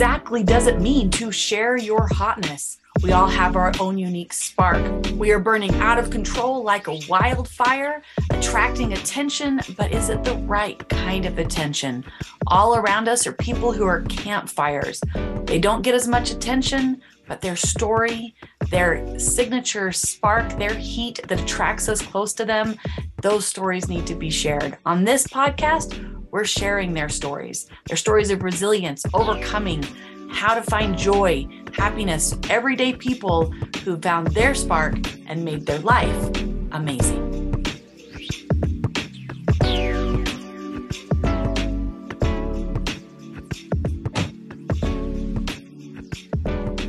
[0.00, 2.78] exactly does it mean to share your hotness?
[3.02, 4.80] We all have our own unique spark.
[5.16, 10.36] We are burning out of control like a wildfire, attracting attention, but is it the
[10.36, 12.02] right kind of attention?
[12.46, 15.02] All around us are people who are campfires.
[15.44, 18.34] They don't get as much attention, but their story,
[18.70, 22.78] their signature spark, their heat that attracts us close to them,
[23.20, 24.78] those stories need to be shared.
[24.86, 29.82] On this podcast, we're sharing their stories, their stories of resilience, overcoming,
[30.30, 33.50] how to find joy, happiness, everyday people
[33.84, 34.94] who found their spark
[35.26, 36.28] and made their life
[36.70, 37.26] amazing.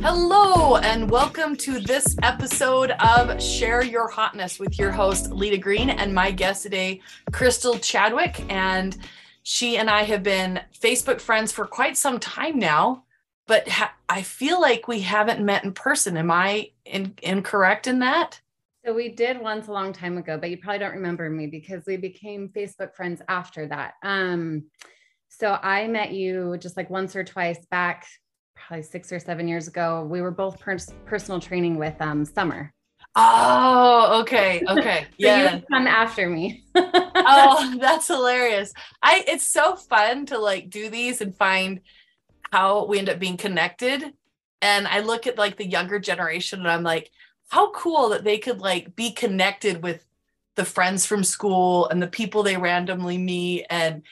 [0.04, 5.90] Hello, and welcome to this episode of Share Your Hotness with your host, Lita Green,
[5.90, 7.00] and my guest today,
[7.32, 8.44] Crystal Chadwick.
[8.48, 8.96] And
[9.42, 13.04] she and I have been Facebook friends for quite some time now,
[13.46, 16.16] but ha- I feel like we haven't met in person.
[16.16, 18.40] Am I in- incorrect in that?
[18.84, 21.84] So we did once a long time ago, but you probably don't remember me because
[21.86, 23.94] we became Facebook friends after that.
[24.02, 24.64] Um,
[25.28, 28.06] so I met you just like once or twice back,
[28.56, 30.06] probably six or seven years ago.
[30.08, 32.72] We were both pers- personal training with um, Summer.
[33.14, 35.60] Oh, okay, okay, yeah.
[35.70, 36.64] come after me.
[36.74, 38.72] oh, that's hilarious.
[39.02, 41.80] I it's so fun to like do these and find
[42.50, 44.12] how we end up being connected.
[44.60, 47.10] And I look at like the younger generation and I'm like,
[47.48, 50.06] how cool that they could like be connected with
[50.54, 53.66] the friends from school and the people they randomly meet.
[53.68, 54.02] And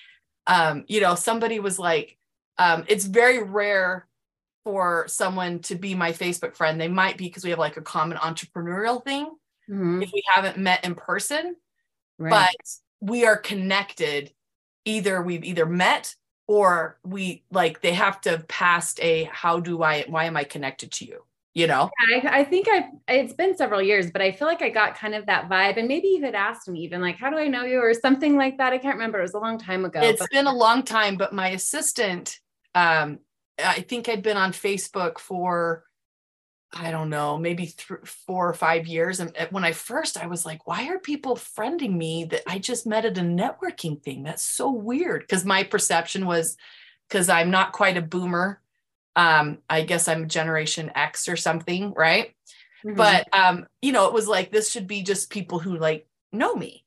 [0.46, 2.16] um, you know, somebody was like,
[2.58, 4.06] um, it's very rare
[4.64, 6.80] for someone to be my Facebook friend.
[6.80, 9.30] They might be because we have like a common entrepreneurial thing
[9.68, 10.02] Mhm.
[10.02, 11.54] if we haven't met in person
[12.18, 12.30] Right.
[12.30, 14.32] but we are connected
[14.84, 16.14] either we've either met
[16.48, 20.42] or we like they have to have passed a how do i why am i
[20.44, 21.24] connected to you
[21.54, 24.68] you know I, I think I've, it's been several years, but I feel like I
[24.70, 25.78] got kind of that vibe.
[25.78, 28.36] And maybe you had asked me even like, how do I know you or something
[28.36, 28.72] like that?
[28.72, 29.18] I can't remember.
[29.18, 30.00] It was a long time ago.
[30.00, 32.38] it's but- been a long time but my assistant
[32.74, 33.18] um
[33.64, 35.84] i think i'd been on facebook for
[36.72, 40.46] i don't know maybe th- four or five years and when i first i was
[40.46, 44.22] like why are people friending me that i just met at a networking thing?
[44.22, 45.22] That's so weird.
[45.22, 46.56] Because my perception was
[47.08, 48.60] because i'm not quite a boomer
[49.16, 52.34] um i guess i'm generation x or something right?
[52.84, 52.96] Mhm.
[52.96, 56.54] but um you know it was like this should be just people who like know
[56.54, 56.84] me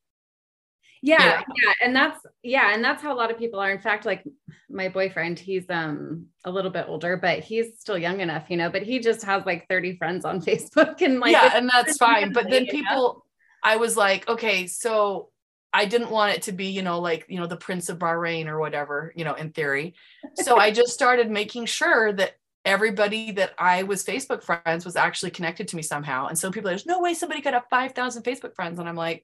[1.03, 1.41] yeah, Yeah.
[1.63, 3.71] yeah and that's yeah and that's how a lot of people are.
[3.71, 4.23] In fact like
[4.69, 8.71] my boyfriend he's um a little bit older but he's still young enough you know
[8.71, 12.33] but he just has like 30 friends on facebook and like yeah and that's fine
[12.33, 13.23] but then people
[13.63, 15.29] i was like okay so
[15.73, 18.47] i didn't want it to be you know like you know the prince of bahrain
[18.47, 19.93] or whatever you know in theory.
[20.35, 22.31] So i just started making sure that
[22.65, 26.69] everybody that i was facebook friends was actually connected to me somehow and so people
[26.69, 29.23] there's no way somebody could have 5000 facebook friends and i'm like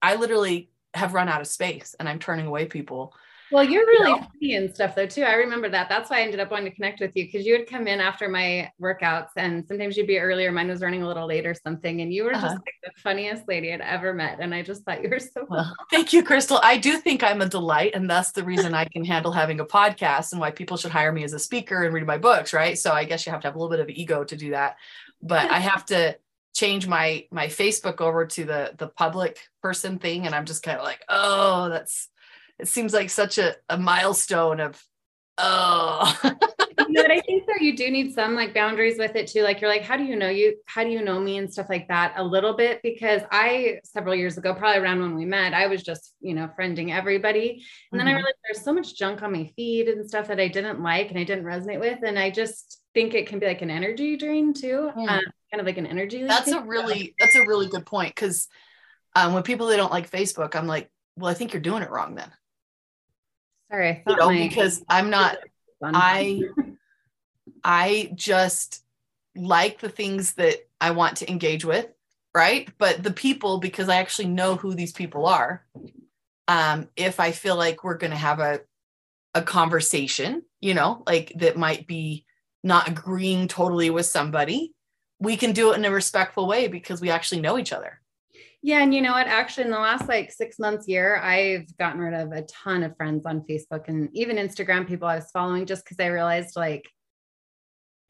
[0.00, 3.14] i literally have run out of space and i'm turning away people
[3.52, 4.26] well you're really know?
[4.32, 6.74] funny and stuff though too i remember that that's why i ended up wanting to
[6.76, 10.18] connect with you because you would come in after my workouts and sometimes you'd be
[10.18, 12.54] earlier mine was running a little late or something and you were just Uh-huh.
[12.54, 15.74] like the funniest lady i'd ever met and i just thought you were so Well,
[15.90, 16.60] thank you, Crystal.
[16.62, 19.64] I do think I'm a delight, and that's the reason I can handle having a
[19.64, 22.78] podcast and why people should hire me as a speaker and read my books, right?
[22.78, 24.76] So I guess you have to have a little bit of ego to do that.
[25.22, 26.16] But I have to
[26.54, 30.78] change my my Facebook over to the the public person thing, and I'm just kind
[30.78, 32.08] of like, oh, that's
[32.58, 34.82] it seems like such a, a milestone of
[35.38, 36.20] oh
[36.86, 39.42] you know what I think though you do need some like boundaries with it too.
[39.42, 40.56] Like you're like, how do you know you?
[40.66, 42.80] How do you know me and stuff like that a little bit?
[42.82, 46.50] Because I several years ago, probably around when we met, I was just you know
[46.58, 48.16] friending everybody, and then I Mhm.
[48.16, 51.18] realized there's so much junk on my feed and stuff that I didn't like and
[51.18, 54.52] I didn't resonate with, and I just think it can be like an energy drain
[54.54, 55.08] too, Hmm.
[55.08, 55.20] um,
[55.50, 56.24] kind of like an energy.
[56.24, 58.48] that's a really that's a really good point because
[59.16, 61.90] um, when people they don't like Facebook, I'm like, well, I think you're doing it
[61.90, 62.30] wrong then,
[63.70, 63.88] sorry.
[63.88, 65.38] I you thought know, my- because I'm not
[65.82, 66.42] I
[67.64, 68.84] I just
[69.36, 71.86] like the things that I want to engage with,
[72.34, 72.68] right?
[72.78, 75.64] But the people, because I actually know who these people are,
[76.48, 78.60] um, if I feel like we're gonna have a
[79.34, 82.24] a conversation, you know, like that might be
[82.62, 84.72] not agreeing totally with somebody,
[85.18, 88.00] we can do it in a respectful way because we actually know each other.
[88.62, 89.26] Yeah, and you know what?
[89.26, 92.96] Actually, in the last like six months, year, I've gotten rid of a ton of
[92.96, 96.86] friends on Facebook and even Instagram people I was following just because I realized like,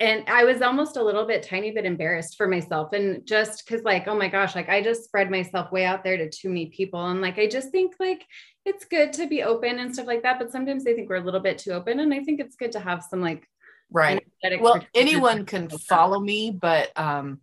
[0.01, 2.93] and I was almost a little bit tiny bit embarrassed for myself.
[2.95, 6.17] And just because, like, oh my gosh, like I just spread myself way out there
[6.17, 7.07] to too many people.
[7.07, 8.25] And like, I just think like
[8.65, 10.39] it's good to be open and stuff like that.
[10.39, 12.01] But sometimes I think we're a little bit too open.
[12.01, 13.47] And I think it's good to have some like
[13.91, 14.25] Right.
[14.61, 17.41] Well, anyone can follow me, but um,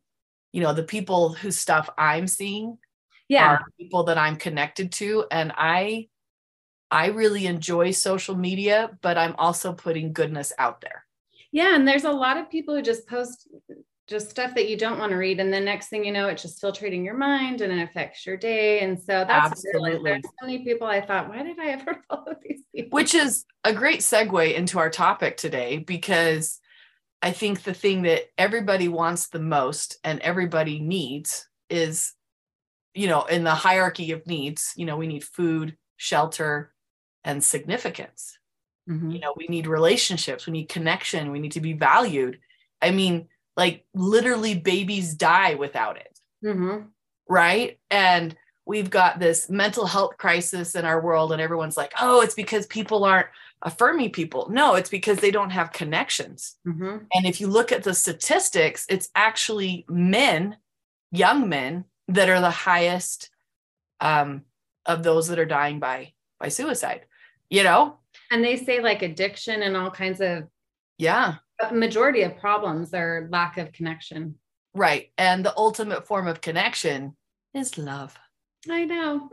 [0.52, 2.78] you know, the people whose stuff I'm seeing
[3.28, 3.48] yeah.
[3.48, 5.26] are people that I'm connected to.
[5.30, 6.08] And I
[6.90, 11.06] I really enjoy social media, but I'm also putting goodness out there.
[11.52, 11.76] Yeah.
[11.76, 13.48] And there's a lot of people who just post
[14.08, 15.40] just stuff that you don't want to read.
[15.40, 18.38] And the next thing you know, it's just filtrating your mind and it affects your
[18.38, 18.80] day.
[18.80, 22.36] And so that's absolutely there's so many people I thought, why did I ever follow
[22.42, 22.96] these people?
[22.96, 26.60] Which is a great segue into our topic today because
[27.22, 32.14] I think the thing that everybody wants the most and everybody needs is,
[32.94, 36.74] you know, in the hierarchy of needs, you know, we need food, shelter,
[37.26, 38.38] and significance.
[38.90, 39.12] Mm-hmm.
[39.12, 42.40] You know, we need relationships, we need connection, we need to be valued.
[42.82, 43.28] I mean,
[43.58, 46.20] like literally babies die without it.
[46.46, 46.84] Mm-hmm.
[47.28, 47.80] Right.
[47.92, 52.36] And we've got this mental health crisis in our world, and everyone's like, oh, it's
[52.36, 53.28] because people aren't
[53.64, 54.48] affirming people.
[54.50, 56.56] No, it's because they don't have connections.
[56.68, 56.98] Mm-hmm.
[57.14, 60.58] And if you look at the statistics, it's actually men,
[61.12, 63.30] young men, that are the highest
[64.00, 64.44] um,
[64.86, 67.06] of those that are dying by by suicide.
[67.50, 67.98] You know,
[68.30, 70.44] and they say like addiction and all kinds of
[70.98, 71.36] yeah
[71.72, 74.36] majority of problems are lack of connection.
[74.74, 75.12] Right.
[75.18, 77.16] And the ultimate form of connection
[77.54, 78.16] is love.
[78.70, 79.30] I know.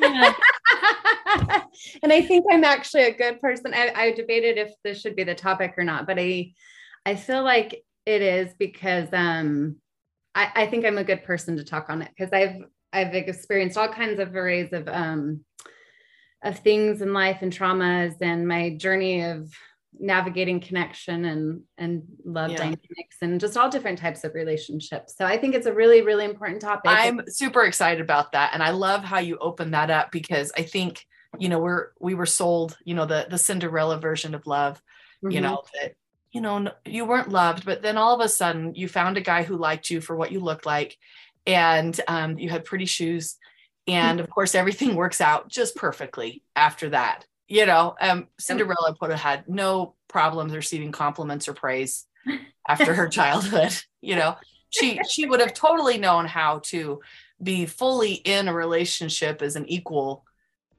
[0.00, 0.32] Yeah.
[2.02, 3.74] and I think I'm actually a good person.
[3.74, 6.52] I, I debated if this should be the topic or not, but I
[7.04, 9.76] I feel like it is because um
[10.34, 12.62] I, I think I'm a good person to talk on it because I've
[12.92, 15.44] I've experienced all kinds of arrays of um
[16.42, 19.52] of things in life and traumas and my journey of
[19.98, 22.56] navigating connection and and love yeah.
[22.58, 26.24] dynamics and just all different types of relationships so i think it's a really really
[26.24, 30.10] important topic i'm super excited about that and i love how you open that up
[30.10, 31.06] because i think
[31.38, 34.76] you know we're we were sold you know the the cinderella version of love
[35.24, 35.30] mm-hmm.
[35.30, 35.94] you know that
[36.32, 39.42] you know you weren't loved but then all of a sudden you found a guy
[39.42, 40.96] who liked you for what you looked like
[41.46, 43.36] and um, you had pretty shoes
[43.86, 49.10] and of course everything works out just perfectly after that you know, um, Cinderella put
[49.12, 52.06] had no problems receiving compliments or praise
[52.68, 53.76] after her childhood.
[54.00, 54.36] You know,
[54.70, 57.00] she she would have totally known how to
[57.42, 60.24] be fully in a relationship as an equal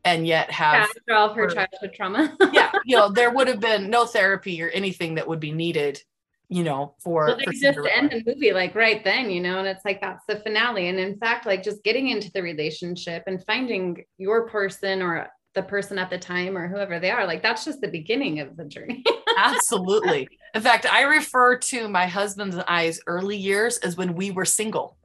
[0.04, 2.36] and yet have after all of her, her childhood trauma.
[2.54, 6.02] yeah, you know, there would have been no therapy or anything that would be needed,
[6.50, 9.60] you know, for, well, they for just end the movie like right then, you know,
[9.60, 10.88] and it's like that's the finale.
[10.88, 15.28] And in fact, like just getting into the relationship and finding your person or
[15.58, 18.56] the person at the time or whoever they are like that's just the beginning of
[18.56, 19.04] the journey.
[19.38, 20.30] Absolutely.
[20.54, 24.46] In fact i refer to my husband's and i's early years as when we were
[24.46, 24.98] single.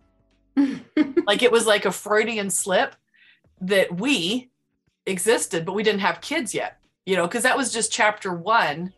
[1.25, 2.97] Like it was like a freudian slip
[3.61, 4.51] that we
[5.07, 8.93] existed but we didn't have kids yet you know because that was just chapter one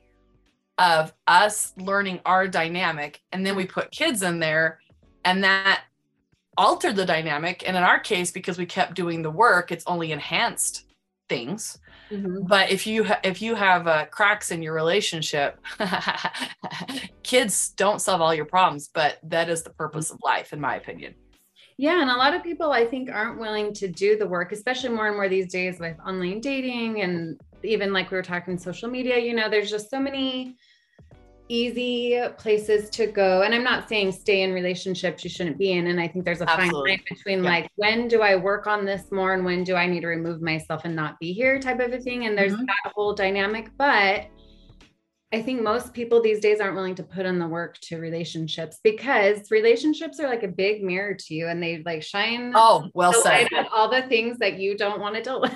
[0.78, 4.80] of us learning our dynamic and then we put kids in there
[5.24, 5.84] and that
[6.56, 7.62] altered the dynamic.
[7.66, 10.86] And in our case because we kept doing the work it's only enhanced
[11.36, 11.78] things
[12.10, 12.46] mm-hmm.
[12.46, 15.58] but if you ha- if you have uh, cracks in your relationship
[17.22, 20.76] kids don't solve all your problems but that is the purpose of life in my
[20.76, 21.14] opinion
[21.76, 24.90] yeah and a lot of people i think aren't willing to do the work especially
[24.90, 28.88] more and more these days with online dating and even like we were talking social
[28.88, 30.56] media you know there's just so many
[31.48, 33.42] easy places to go.
[33.42, 35.88] And i'm not saying stay in relationships you shouldn't be in.
[35.88, 36.90] And i think there's a Absolutely.
[36.90, 37.50] fine line between yeah.
[37.50, 40.40] like when do i work on this more and when do i need to remove
[40.40, 42.26] myself and not be here type of a thing.
[42.26, 42.64] And there's mm-hmm.
[42.64, 43.70] that whole dynamic.
[43.76, 44.26] But
[45.32, 48.78] i think most people these days aren't willing to put in the work to relationships
[48.84, 53.12] because relationships are like a big mirror to you and they like shine oh well
[53.12, 53.48] said.
[53.72, 55.54] all the things that you don't want to deal with.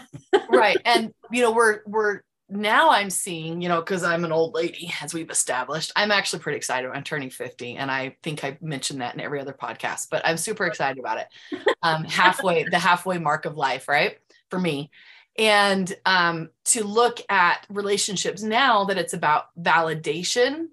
[0.51, 0.79] Right.
[0.85, 4.93] And you know we're we're now I'm seeing, you know, because I'm an old lady,
[5.03, 6.91] as we've established, I'm actually pretty excited.
[6.91, 10.39] I'm turning 50, and I think I mentioned that in every other podcast, but I'm
[10.39, 11.29] super excited about it.
[11.81, 14.19] Um, halfway, the halfway mark of life, right?
[14.51, 14.91] For me.
[15.39, 20.67] And um, to look at relationships now that it's about validation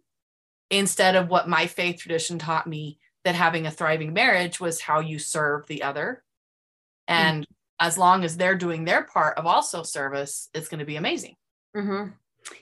[0.71, 4.99] instead of what my faith tradition taught me that having a thriving marriage was how
[4.99, 6.23] you serve the other.
[7.07, 7.85] And mm-hmm.
[7.87, 11.35] as long as they're doing their part of also service, it's going to be amazing.
[11.75, 12.11] Mm-hmm.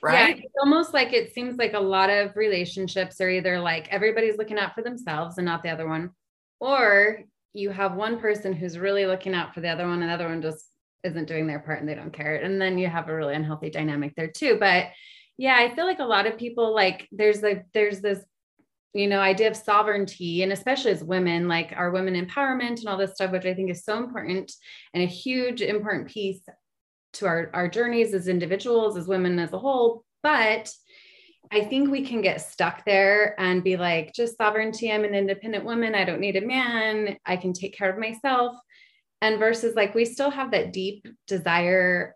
[0.01, 0.37] Right.
[0.37, 4.37] Yeah, it's almost like it seems like a lot of relationships are either like everybody's
[4.37, 6.11] looking out for themselves and not the other one,
[6.59, 10.13] or you have one person who's really looking out for the other one, and the
[10.13, 10.65] other one just
[11.03, 12.35] isn't doing their part and they don't care.
[12.35, 14.57] And then you have a really unhealthy dynamic there too.
[14.57, 14.87] But
[15.37, 18.23] yeah, I feel like a lot of people like there's like there's this
[18.93, 22.97] you know idea of sovereignty and especially as women like our women empowerment and all
[22.97, 24.51] this stuff which i think is so important
[24.93, 26.41] and a huge important piece
[27.13, 30.03] to our, our journeys as individuals, as women as a whole.
[30.21, 30.71] But
[31.51, 34.91] I think we can get stuck there and be like, just sovereignty.
[34.91, 35.95] I'm an independent woman.
[35.95, 37.17] I don't need a man.
[37.25, 38.55] I can take care of myself.
[39.21, 42.15] And versus like, we still have that deep desire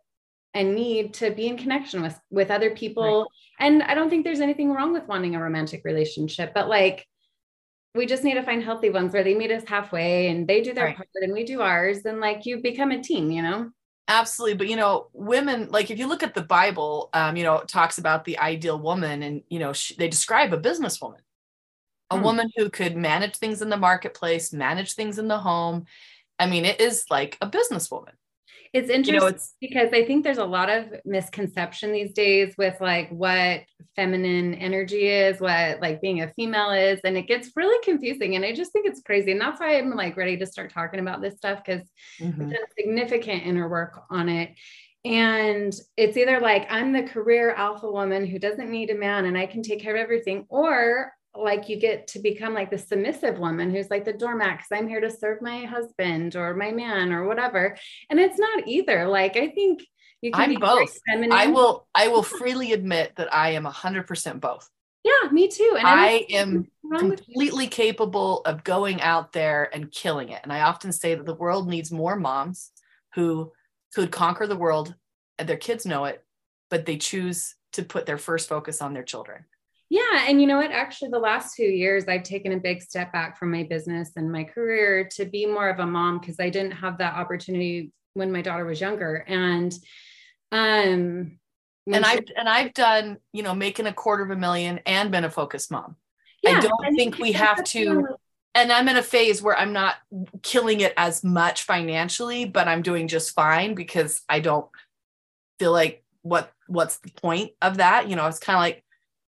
[0.53, 3.27] and need to be in connection with with other people.
[3.59, 3.67] Right.
[3.67, 7.05] And I don't think there's anything wrong with wanting a romantic relationship, but like
[7.93, 10.73] we just need to find healthy ones where they meet us halfway and they do
[10.73, 10.95] their right.
[10.95, 13.69] part and we do ours and like you become a team, you know?
[14.07, 14.55] Absolutely.
[14.55, 17.67] But, you know, women, like if you look at the Bible, um, you know, it
[17.67, 21.19] talks about the ideal woman and, you know, she, they describe a businesswoman,
[22.09, 22.23] a hmm.
[22.23, 25.85] woman who could manage things in the marketplace, manage things in the home.
[26.39, 28.13] I mean, it is like a businesswoman.
[28.73, 32.55] It's interesting you know, it's, because I think there's a lot of misconception these days
[32.57, 33.61] with like what
[33.95, 38.35] feminine energy is, what like being a female is, and it gets really confusing.
[38.35, 39.31] And I just think it's crazy.
[39.31, 41.87] And that's why I'm like ready to start talking about this stuff because
[42.19, 42.41] mm-hmm.
[42.41, 44.51] I've done significant inner work on it.
[45.05, 49.37] And it's either like I'm the career alpha woman who doesn't need a man and
[49.37, 53.39] I can take care of everything, or like you get to become like the submissive
[53.39, 57.11] woman who's like the doormat because I'm here to serve my husband or my man
[57.11, 57.77] or whatever.
[58.09, 59.07] And it's not either.
[59.07, 59.81] Like I think
[60.21, 60.97] you can I'm both.
[61.31, 64.69] I will I will freely admit that I am hundred percent both.
[65.03, 65.75] Yeah, me too.
[65.77, 66.67] And I, I am
[66.97, 70.41] completely capable of going out there and killing it.
[70.43, 72.71] And I often say that the world needs more moms
[73.15, 73.53] who
[73.93, 74.93] could conquer the world
[75.37, 76.25] and their kids know it,
[76.69, 79.45] but they choose to put their first focus on their children.
[79.89, 80.25] Yeah.
[80.27, 80.71] And you know what?
[80.71, 84.31] Actually, the last few years, I've taken a big step back from my business and
[84.31, 88.31] my career to be more of a mom because I didn't have that opportunity when
[88.31, 89.23] my daughter was younger.
[89.27, 89.73] And,
[90.51, 91.39] um,
[91.85, 95.23] and I've and I've done, you know, making a quarter of a million and been
[95.23, 95.95] a focused mom.
[96.43, 98.17] Yeah, I don't think we have to
[98.57, 99.97] and I'm in a phase where I'm not
[100.41, 104.67] killing it as much financially, but I'm doing just fine because I don't
[105.59, 108.09] feel like what what's the point of that?
[108.09, 108.83] You know, it's kind of like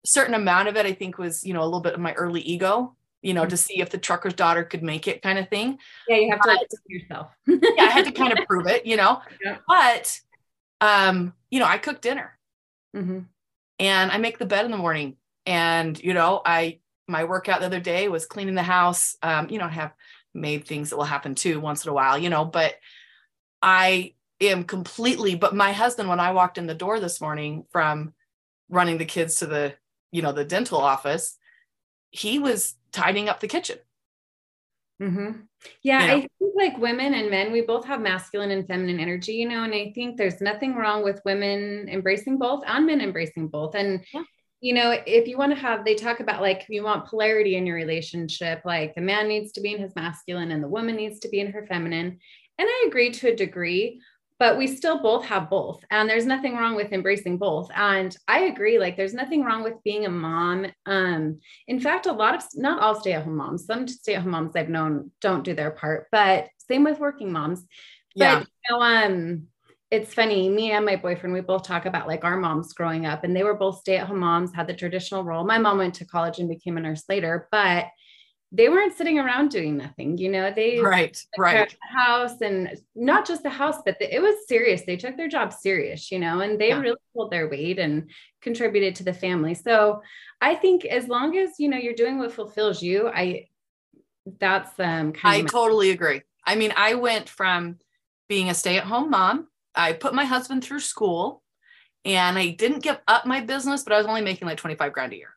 [0.05, 2.41] certain amount of it, I think, was you know a little bit of my early
[2.41, 3.49] ego, you know, mm-hmm.
[3.49, 5.77] to see if the trucker's daughter could make it, kind of thing.
[6.07, 7.27] Yeah, you have to but, yourself.
[7.47, 9.21] yeah, I had to kind of prove it, you know.
[9.43, 9.57] Yeah.
[9.67, 10.19] But,
[10.79, 12.37] um, you know, I cook dinner,
[12.95, 13.19] mm-hmm.
[13.79, 17.65] and I make the bed in the morning, and you know, I my workout the
[17.65, 19.17] other day was cleaning the house.
[19.21, 19.93] Um, you know, I have
[20.33, 22.75] made things that will happen too once in a while, you know, but
[23.61, 25.35] I am completely.
[25.35, 28.13] But my husband, when I walked in the door this morning from
[28.69, 29.75] running the kids to the
[30.13, 31.37] you know the dental office
[32.11, 33.77] he was tidying up the kitchen
[35.01, 35.41] mm-hmm.
[35.81, 36.13] yeah you know?
[36.13, 39.63] i think like women and men we both have masculine and feminine energy you know
[39.63, 44.05] and i think there's nothing wrong with women embracing both and men embracing both and
[44.13, 44.23] yeah.
[44.61, 47.65] you know if you want to have they talk about like you want polarity in
[47.65, 51.19] your relationship like the man needs to be in his masculine and the woman needs
[51.19, 52.19] to be in her feminine
[52.59, 53.99] and i agree to a degree
[54.39, 58.41] but we still both have both and there's nothing wrong with embracing both and i
[58.41, 62.43] agree like there's nothing wrong with being a mom um in fact a lot of
[62.55, 66.83] not all stay-at-home moms some stay-at-home moms i've known don't do their part but same
[66.83, 67.65] with working moms.
[68.15, 68.39] Yeah.
[68.39, 69.43] but, you know, um
[69.91, 73.23] it's funny me and my boyfriend we both talk about like our moms growing up
[73.23, 75.43] and they were both stay-at-home moms had the traditional role.
[75.45, 77.85] My mom went to college and became a nurse later but
[78.55, 81.69] they weren't sitting around doing nothing you know they right right.
[81.69, 84.83] the house and not just the house but the, it was serious.
[84.83, 86.79] They took their job serious you know and they yeah.
[86.79, 88.09] really pulled their weight and
[88.41, 89.55] contributed to the family.
[89.55, 90.01] So
[90.43, 93.47] i think as long as you know you're doing what fulfills you i
[94.39, 96.21] that's um i totally agree.
[96.45, 97.77] I mean i went from
[98.29, 101.41] being a stay-at-home mom i put my husband through school
[102.05, 105.13] and i didn't give up my business but i was only making like 25 grand
[105.13, 105.29] a year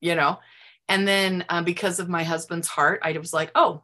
[0.00, 0.38] you know
[0.88, 3.82] and then um, because of my husband's heart, I was like, oh,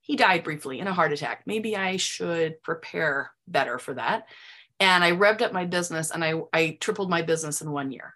[0.00, 1.42] he died briefly in a heart attack.
[1.46, 4.26] Maybe I should prepare better for that.
[4.80, 8.14] And I revved up my business and I, I tripled my business in one year.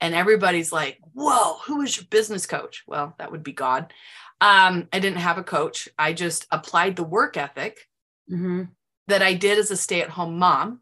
[0.00, 2.82] And everybody's like, whoa, who is your business coach?
[2.86, 3.92] Well, that would be God.
[4.40, 5.88] Um, I didn't have a coach.
[5.98, 7.88] I just applied the work ethic
[8.30, 8.64] mm-hmm.
[9.06, 10.80] that I did as a stay at home mom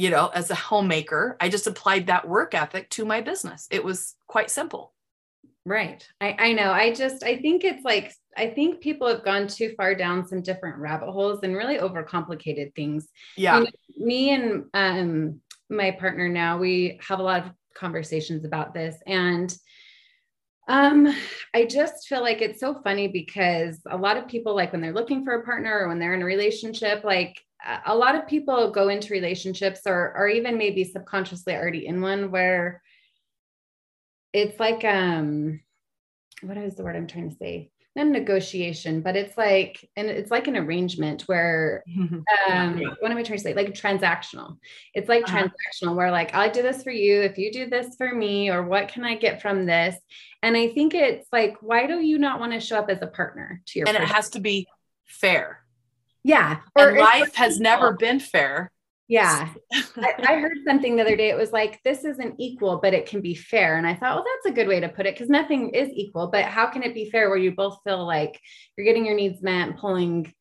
[0.00, 3.68] you know, as a homemaker, I just applied that work ethic to my business.
[3.70, 4.94] It was quite simple.
[5.66, 6.08] Right.
[6.22, 6.72] I, I know.
[6.72, 10.40] I just, I think it's like, I think people have gone too far down some
[10.40, 13.08] different rabbit holes and really overcomplicated things.
[13.36, 13.58] Yeah.
[13.58, 18.72] You know, me and um, my partner now, we have a lot of conversations about
[18.72, 18.96] this.
[19.06, 19.54] And
[20.66, 21.14] um,
[21.52, 24.94] I just feel like it's so funny because a lot of people, like when they're
[24.94, 27.38] looking for a partner or when they're in a relationship, like
[27.86, 32.30] a lot of people go into relationships or or even maybe subconsciously already in one
[32.30, 32.82] where
[34.32, 35.60] it's like um
[36.42, 37.70] what is the word I'm trying to say?
[37.96, 41.82] not a negotiation, but it's like, and it's like an arrangement where,
[42.50, 43.54] um, what am I trying to say?
[43.54, 44.58] Like transactional.
[44.94, 45.48] It's like uh-huh.
[45.48, 47.20] transactional where like, I do this for you.
[47.20, 49.96] If you do this for me, or what can I get from this?
[50.42, 53.06] And I think it's like, why do you not want to show up as a
[53.06, 54.10] partner to your, and person?
[54.10, 54.68] it has to be
[55.06, 55.59] fair.
[56.24, 56.58] Yeah.
[56.76, 58.70] Or life has never been fair.
[59.08, 59.48] Yeah.
[59.96, 61.30] I, I, heard something the other day.
[61.30, 63.76] It was like, this isn't equal, but it can be fair.
[63.76, 66.28] And I thought, well, that's a good way to put it because nothing is equal.
[66.28, 68.40] But how can it be fair where you both feel like
[68.76, 70.32] you're getting your needs met and pulling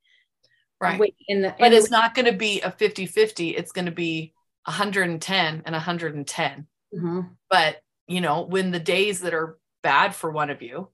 [0.82, 3.92] right in the but it's not going to be a 50 50 it's going to
[3.92, 4.34] be
[4.66, 7.22] 110 and 110 mm-hmm.
[7.50, 10.90] but you know when the days that are bad for one of you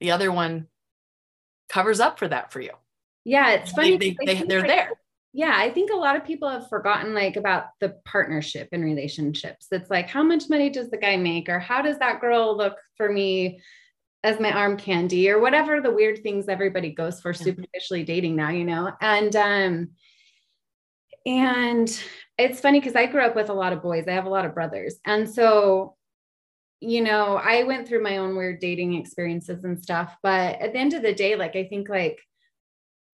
[0.00, 0.66] the other one
[1.68, 2.72] covers up for that for you
[3.30, 4.90] yeah it's funny they, they, they, they're like, there.
[5.32, 9.68] Yeah i think a lot of people have forgotten like about the partnership in relationships.
[9.70, 11.48] It's like how much money does the guy make?
[11.48, 13.60] Or how does that girl look for me
[14.24, 15.30] as my arm candy?
[15.30, 18.90] Or whatever the weird things everybody goes for superficially dating now you know?
[19.00, 19.88] And um
[21.24, 22.02] and
[22.36, 24.06] it's funny because i grew up with a lot of boys.
[24.08, 24.96] I have a lot of brothers.
[25.04, 25.94] And so
[26.80, 30.16] you know i went through my own weird dating experiences and stuff.
[30.20, 32.18] But at the end of the day like i think like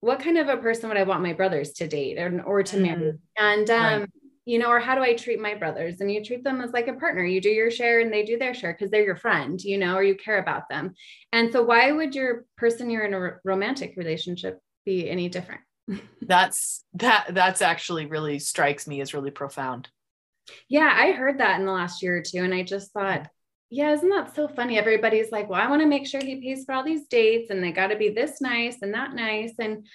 [0.01, 2.77] what kind of a person would I want my brothers to date or, or to
[2.77, 3.13] marry?
[3.13, 4.09] Mm, and, um, right.
[4.45, 6.01] you know, or how do I treat my brothers?
[6.01, 7.23] And you treat them as like a partner.
[7.23, 9.95] You do your share and they do their share because they're your friend, you know,
[9.95, 10.93] or you care about them.
[11.33, 15.61] And so, why would your person you're in a romantic relationship be any different?
[16.21, 19.87] that's that that's actually really strikes me as really profound.
[20.69, 22.43] Yeah, I heard that in the last year or two.
[22.43, 23.27] And I just thought,
[23.69, 24.77] yeah, isn't that so funny?
[24.77, 27.63] Everybody's like, well, I want to make sure he pays for all these dates and
[27.63, 29.53] they got to be this nice and that nice.
[29.59, 29.85] And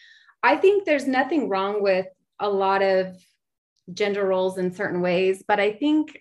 [0.43, 2.07] I think there's nothing wrong with
[2.38, 3.17] a lot of
[3.93, 6.19] gender roles in certain ways, but I think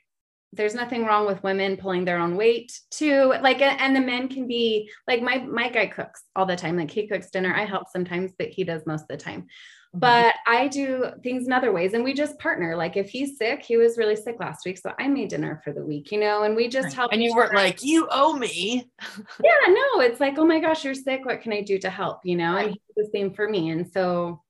[0.54, 3.34] there's nothing wrong with women pulling their own weight too.
[3.42, 6.78] Like, and the men can be like my my guy cooks all the time.
[6.78, 7.54] Like he cooks dinner.
[7.54, 9.48] I help sometimes, but he does most of the time.
[9.94, 10.00] Mm-hmm.
[10.00, 12.78] but I do things in other ways and we just partner.
[12.78, 14.78] Like if he's sick, he was really sick last week.
[14.78, 16.94] So I made dinner for the week, you know, and we just right.
[16.94, 17.12] help.
[17.12, 18.90] And you weren't like, you owe me.
[19.44, 21.26] yeah, no, it's like, oh my gosh, you're sick.
[21.26, 22.22] What can I do to help?
[22.24, 22.68] You know, right.
[22.68, 23.70] and the same for me.
[23.72, 24.42] And so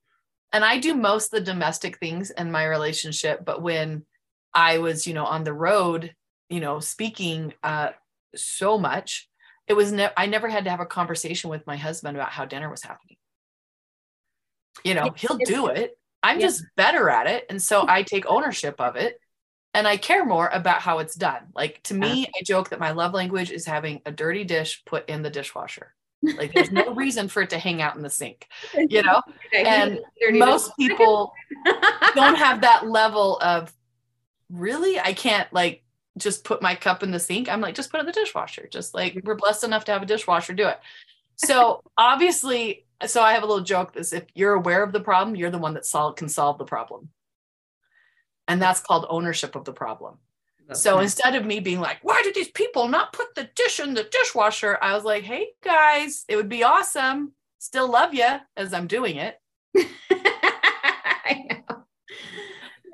[0.52, 4.04] and I do most the domestic things in my relationship, but when
[4.54, 6.14] I was, you know, on the road,
[6.50, 7.90] you know, speaking uh
[8.36, 9.28] so much,
[9.66, 12.44] it was ne- I never had to have a conversation with my husband about how
[12.44, 13.16] dinner was happening
[14.84, 15.98] you know he'll do it.
[16.22, 16.46] I'm yeah.
[16.46, 17.46] just better at it.
[17.50, 19.18] And so i take ownership of it
[19.74, 21.42] and i care more about how it's done.
[21.54, 25.08] Like to me i joke that my love language is having a dirty dish put
[25.08, 25.94] in the dishwasher.
[26.22, 28.48] Like there's no reason for it to hang out in the sink
[28.88, 29.22] you know?
[29.54, 30.00] And
[30.32, 31.32] most people
[32.14, 33.72] don't have that level of
[34.50, 35.00] really?
[35.00, 35.82] I can't like
[36.18, 37.48] just put my cup in the sink?
[37.48, 38.68] I'm like just put it in the dishwasher.
[38.70, 40.78] Just like we're blessed enough to have a dishwasher do it.
[41.36, 45.36] So obviously so I have a little joke this if you're aware of the problem,
[45.36, 47.10] you're the one that solve, can solve the problem.
[48.48, 50.18] And that's called ownership of the problem.
[50.68, 51.04] That's so nice.
[51.04, 54.04] instead of me being like, why did these people not put the dish in the
[54.04, 54.78] dishwasher?
[54.80, 57.32] I was like, hey guys, it would be awesome.
[57.58, 59.38] Still love you as I'm doing it.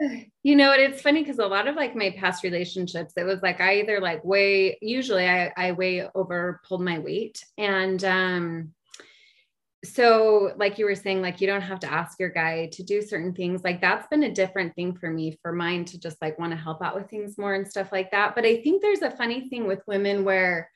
[0.00, 0.20] Know.
[0.44, 3.60] You know, it's funny because a lot of like my past relationships, it was like
[3.60, 7.44] I either like way, usually I, I way over pulled my weight.
[7.56, 8.72] And um
[9.94, 13.02] so like you were saying like you don't have to ask your guy to do
[13.02, 16.38] certain things like that's been a different thing for me for mine to just like
[16.38, 18.34] want to help out with things more and stuff like that.
[18.34, 20.70] But i think there's a funny thing with women where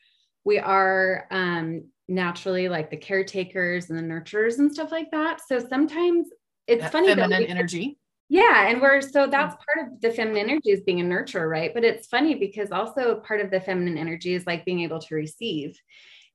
[0.45, 5.41] we are um naturally like the caretakers and the nurturers and stuff like that.
[5.47, 6.29] So sometimes
[6.67, 7.99] it's that funny feminine energy.
[8.29, 11.73] Yeah and we're so that's part of the feminine energy is being a nurturer right?
[11.73, 15.15] But it's funny because also part of the feminine energy is like being able to
[15.15, 15.79] receive.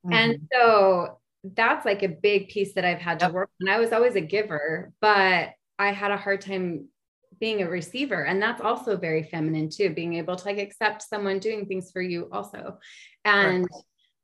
[0.06, 0.14] Mm-hmm.
[0.14, 1.18] and so
[1.56, 3.70] that's like a big piece that I've had to work on.
[3.70, 6.88] I was always a giver, but I had a hard time
[7.40, 8.26] being a receiver.
[8.26, 12.02] And that's also very feminine too, being able to like accept someone doing things for
[12.02, 12.80] you also.
[13.26, 13.68] And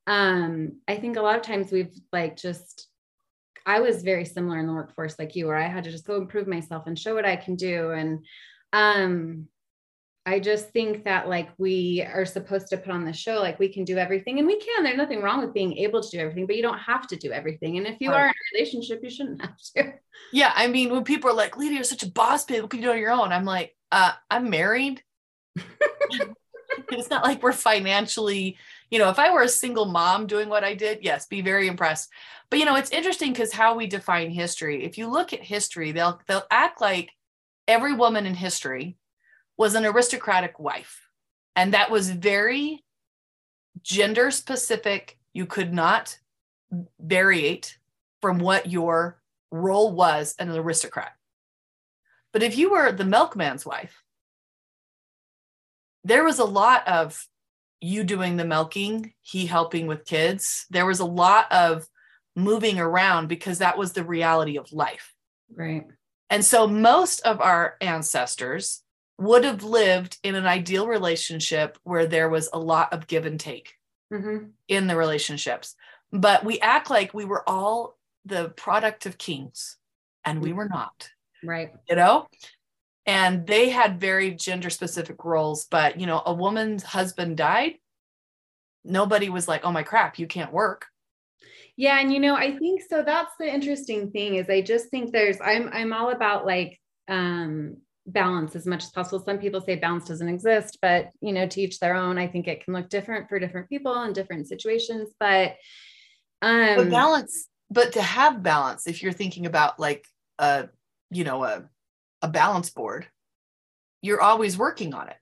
[0.08, 2.88] um, I think a lot of times we've like just
[3.66, 6.18] I was very similar in the workforce like you, where I had to just go
[6.18, 7.92] improve myself and show what I can do.
[7.92, 8.26] And
[8.74, 9.48] um
[10.26, 13.68] I just think that like we are supposed to put on the show, like we
[13.68, 14.84] can do everything and we can.
[14.84, 17.32] There's nothing wrong with being able to do everything, but you don't have to do
[17.32, 17.78] everything.
[17.78, 18.22] And if you right.
[18.22, 19.94] are in a relationship, you shouldn't have to.
[20.32, 20.54] Yeah.
[20.56, 22.86] I mean, when people are like, Lydia, you're such a boss babe, what can you
[22.86, 23.34] do on your own?
[23.34, 25.04] I'm like, uh, I'm married.
[25.58, 28.58] it's not like we're financially,
[28.90, 31.68] you know, if I were a single mom doing what I did, yes, be very
[31.68, 32.10] impressed.
[32.50, 34.86] But you know, it's interesting because how we define history.
[34.86, 37.12] If you look at history, they'll they'll act like
[37.68, 38.98] every woman in history
[39.58, 41.08] was an aristocratic wife.
[41.56, 42.84] And that was very
[43.82, 45.18] gender specific.
[45.34, 46.18] You could not
[47.04, 47.76] variate
[48.22, 51.14] from what your role was an aristocrat.
[52.32, 54.04] But if you were the milkman's wife,
[56.04, 57.28] there was a lot of
[57.80, 60.66] you doing the milking, he helping with kids.
[60.70, 61.86] There was a lot of
[62.36, 65.14] moving around because that was the reality of life.
[65.54, 65.86] Right.
[66.30, 68.83] And so most of our ancestors
[69.18, 73.40] would have lived in an ideal relationship where there was a lot of give and
[73.40, 73.76] take
[74.12, 74.50] Mm-hmm.
[74.68, 75.76] in the relationships.
[76.12, 79.78] But we act like we were all the product of kings,
[80.24, 81.10] and we were not,
[81.44, 81.72] Right.
[81.90, 82.28] you know?
[83.08, 85.66] And they had very gender specific roles.
[85.66, 87.80] But, you know, a woman's husband died.
[88.86, 90.86] Nobody was like, oh my crap, you can't work.
[91.76, 95.12] Yeah, and you know, I think so that's the interesting thing is I just think
[95.12, 99.24] there's I'm I'm all about like um balance as much as possible.
[99.24, 102.18] Some people say balance doesn't exist, but you know, to each their own.
[102.18, 105.56] I think it can look different for different people in different situations, but
[106.42, 110.06] um but balance but to have balance if you're thinking about like
[110.40, 110.68] a
[111.10, 111.64] you know a
[112.22, 113.08] a balance board
[114.02, 115.16] you're always working on it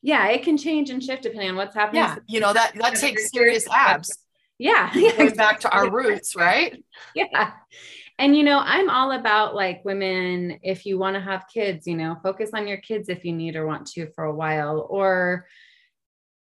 [0.00, 2.02] yeah, it can change and shift depending on what's happening.
[2.02, 4.16] yeah you know that that takes serious abs
[4.58, 4.92] Yeah.
[4.94, 6.82] going back to our roots right
[7.14, 7.52] yeah
[8.18, 11.96] and you know i'm all about like women if you want to have kids you
[11.96, 15.46] know focus on your kids if you need or want to for a while or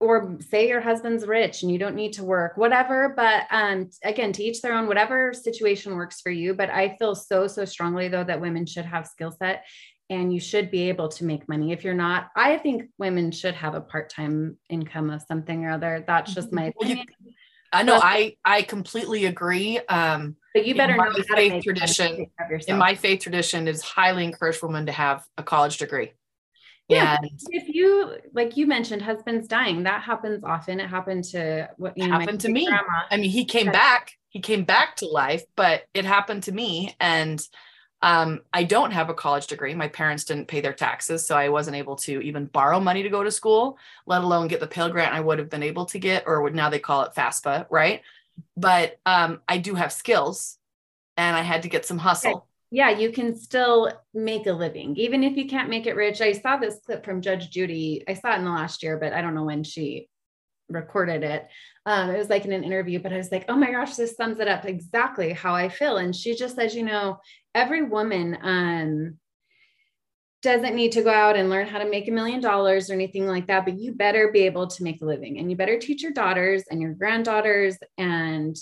[0.01, 4.33] or say your husband's rich and you don't need to work whatever but um again
[4.33, 8.09] to each their own whatever situation works for you but i feel so so strongly
[8.09, 9.65] though that women should have skill set
[10.11, 11.71] and you should be able to make money.
[11.71, 16.03] If you're not i think women should have a part-time income of something or other.
[16.07, 17.35] That's just my Well, you- opinion.
[17.71, 22.17] I know i i completely agree um but you better know how faith tradition- to
[22.17, 25.79] take care of in my faith tradition is highly encourage women to have a college
[25.79, 26.13] degree
[26.89, 31.69] Yeah, and if you like you mentioned husbands dying that happens often it happened to
[31.77, 32.65] what you know, Happened to me.
[32.67, 33.05] grandma.
[33.11, 33.73] I mean, he came Yeah.
[33.73, 34.13] back.
[34.31, 36.95] He came back to life, but it happened to me.
[37.01, 37.43] And
[38.01, 39.75] um, I don't have a college degree.
[39.75, 43.09] My parents didn't pay their taxes, so I wasn't able to even borrow money to
[43.09, 45.99] go to school, let alone get the Pell Grant I would have been able to
[45.99, 48.03] get, or would now they call it FAFSA, right?
[48.57, 50.59] But um, I do have skills,
[51.17, 52.47] and I had to get some hustle.
[52.71, 54.97] yeah you can still make a living.
[54.97, 58.05] Even if you can't make it rich i saw this clip from judge judy.
[58.07, 60.09] I saw it in the last year but i don't know when she
[60.69, 61.49] recorded it.
[61.87, 64.17] Um, it was like in an interview but i was like oh my gosh this
[64.17, 65.97] sums it up exactly how i feel.
[65.97, 67.19] And she just says you know
[67.55, 69.19] every woman um,
[70.43, 73.27] doesn't need to go out and learn how to make a million dollars or anything
[73.27, 76.03] like that but you better be able to make a living and you better teach
[76.03, 78.57] your daughters and your granddaughters and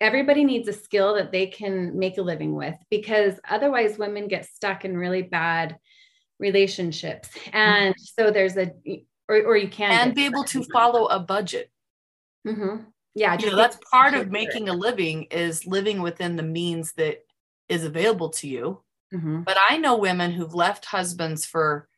[0.00, 4.46] everybody needs a skill that they can make a living with because otherwise women get
[4.46, 5.76] stuck in really bad
[6.38, 8.70] relationships and so there's a
[9.28, 11.70] or, or you can and be able to follow a budget.
[12.46, 12.86] Mhm.
[13.14, 17.18] yeah You know, that's part of making a living is living within the means that
[17.68, 18.82] is available to you.
[19.12, 19.44] Mhm.
[19.44, 21.88] but I know women who've left husbands for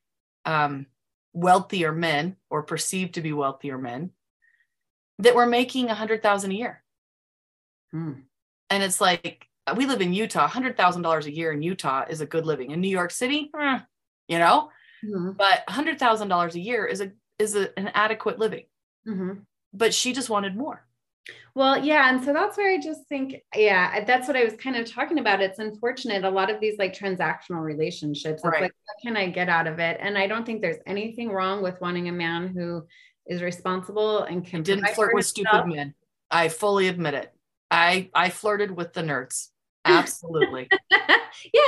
[0.45, 0.87] um,
[1.33, 4.11] wealthier men or perceived to be wealthier men
[5.19, 6.85] that were making a hundred thousand a year.
[7.95, 8.23] Mm.
[8.71, 9.47] And it's like
[9.77, 10.47] we live in Utah.
[10.49, 12.71] Hundred thousand dollars a year in Utah is a good living.
[12.71, 13.81] In New York City, eh,
[14.29, 14.71] you know,
[15.05, 15.37] Mhm.
[15.37, 18.67] but hundred thousand dollars a year is a is a, an adequate living.
[19.07, 19.45] Mhm.
[19.73, 20.87] But she just wanted more.
[21.55, 22.09] Well, yeah.
[22.11, 25.19] And so that's where I just think, yeah, that's what I was kind of talking
[25.19, 25.41] about.
[25.41, 26.25] It's unfortunate.
[26.25, 28.63] A lot of these like transactional relationships, it's Right.
[28.63, 29.99] like, what can I get out of it?
[30.01, 32.87] And I don't think there's anything wrong with wanting a man who
[33.27, 35.95] is responsible and can I didn't flirt with stupid men.
[36.31, 37.33] I fully admit it.
[37.71, 39.49] I I flirted with the nerds.
[39.85, 40.69] Absolutely.
[40.91, 40.99] yeah.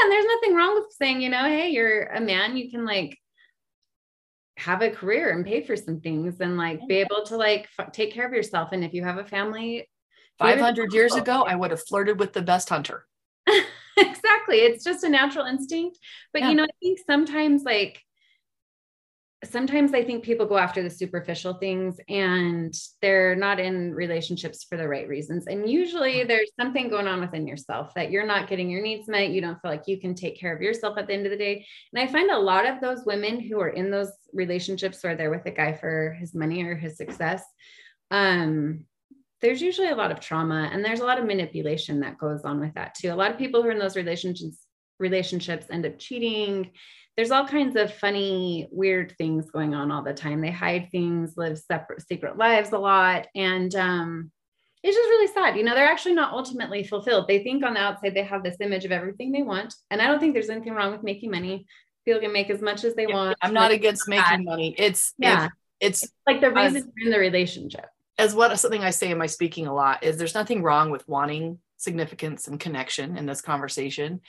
[0.02, 3.18] And there's nothing wrong with saying, you know, hey, you're a man, you can like
[4.62, 7.92] have a career and pay for some things and like be able to like f-
[7.92, 8.70] take care of yourself.
[8.72, 9.86] And if you have a family, be
[10.38, 13.06] 500 years ago, I would have flirted with the best hunter.
[13.96, 14.58] exactly.
[14.58, 15.98] It's just a natural instinct.
[16.32, 16.50] But Yeah.
[16.50, 18.02] you know, I think sometimes like
[19.44, 24.76] sometimes I think people go after the superficial things and they're not in relationships for
[24.76, 25.46] the right reasons.
[25.48, 29.30] And usually there's something going on within yourself that you're not getting your needs met.
[29.30, 31.38] You don't feel like you can take care of yourself at the end of the
[31.38, 31.66] day.
[31.92, 35.30] And I find a lot of those women who are in those relationships where they're
[35.30, 37.42] with a guy for his money or his success,
[38.12, 38.84] um,
[39.40, 42.60] there's usually a lot of trauma and there's a lot of manipulation that goes on
[42.60, 43.12] with that too.
[43.12, 44.58] A lot of people who are in those relationships
[45.02, 46.70] relationships end up cheating.
[47.16, 50.40] There's all kinds of funny, weird things going on all the time.
[50.40, 53.26] They hide things, live separate secret lives a lot.
[53.34, 54.30] And um,
[54.82, 55.56] it's just really sad.
[55.56, 57.26] You know, they're actually not ultimately fulfilled.
[57.28, 59.74] They think on the outside they have this image of everything they want.
[59.90, 61.66] And I don't think there's anything wrong with making money.
[62.06, 63.36] People can make as much as they want.
[63.42, 64.74] I'm not Like, against making money.
[64.78, 65.48] It's Yeah.
[65.80, 67.86] It's, it's like the As- reason you're in the relationship.
[68.18, 71.06] as what something I say in my speaking a lot is there's nothing wrong with
[71.08, 74.20] wanting significance and connection in this conversation.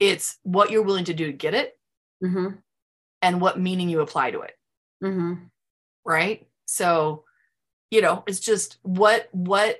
[0.00, 1.72] It's what you're willing to do to get it
[2.22, 2.48] Mm-hmm.
[3.20, 4.52] and what meaning you apply to it.
[5.02, 5.34] Mm-hmm.
[6.04, 6.46] Right.
[6.66, 7.24] So,
[7.90, 9.78] you know, it's just what, what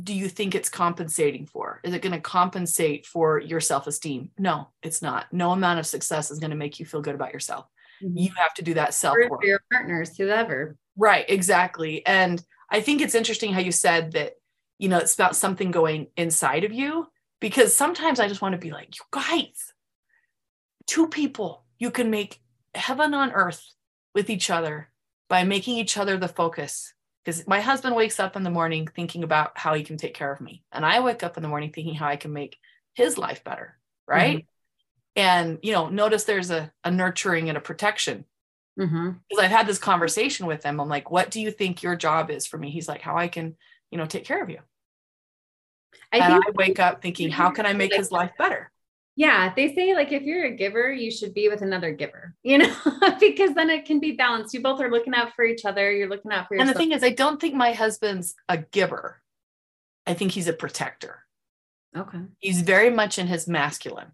[0.00, 1.80] do you think it's compensating for?
[1.84, 4.30] Is it going to compensate for your self esteem?
[4.38, 5.32] No, it's not.
[5.32, 7.66] No amount of success is going to make you feel good about yourself.
[8.00, 9.40] You have to do that self work.
[9.40, 10.76] for your partners, whoever.
[10.96, 12.04] Right, exactly.
[12.06, 14.34] And I think it's interesting how you said that,
[14.78, 17.06] you know, it's about something going inside of you
[17.40, 19.73] because sometimes I just want to be like, you guys,
[20.86, 22.40] two people, you can make
[22.74, 23.64] heaven on earth
[24.14, 24.88] with each other
[25.28, 26.92] by making each other the focus.
[27.24, 30.30] Because my husband wakes up in the morning thinking about how he can take care
[30.30, 30.62] of me.
[30.70, 32.58] And I wake up in the morning thinking how I can make
[32.92, 33.78] his life better.
[34.06, 34.46] Right.
[35.16, 38.24] And, you know, notice there's a, a nurturing and a protection
[38.78, 39.10] Mm-hmm.
[39.28, 40.80] because I've had this conversation with him.
[40.80, 42.70] I'm like, what do you think your job is for me?
[42.70, 43.54] He's like, how I can,
[43.92, 44.58] you know, take care of you.
[46.12, 48.72] I and I wake up thinking, how can I make his life better?
[49.16, 52.58] Yeah, they say like if you're a giver, you should be with another giver, you
[52.58, 52.74] know,
[53.20, 54.54] because then it can be balanced.
[54.54, 55.92] You both are looking out for each other.
[55.92, 56.68] You're looking out for yourself.
[56.68, 59.20] And the thing is, I don't think my husband's a giver.
[60.06, 61.20] I think he's a protector.
[61.96, 62.18] okay.
[62.40, 64.12] He's very much in his masculine.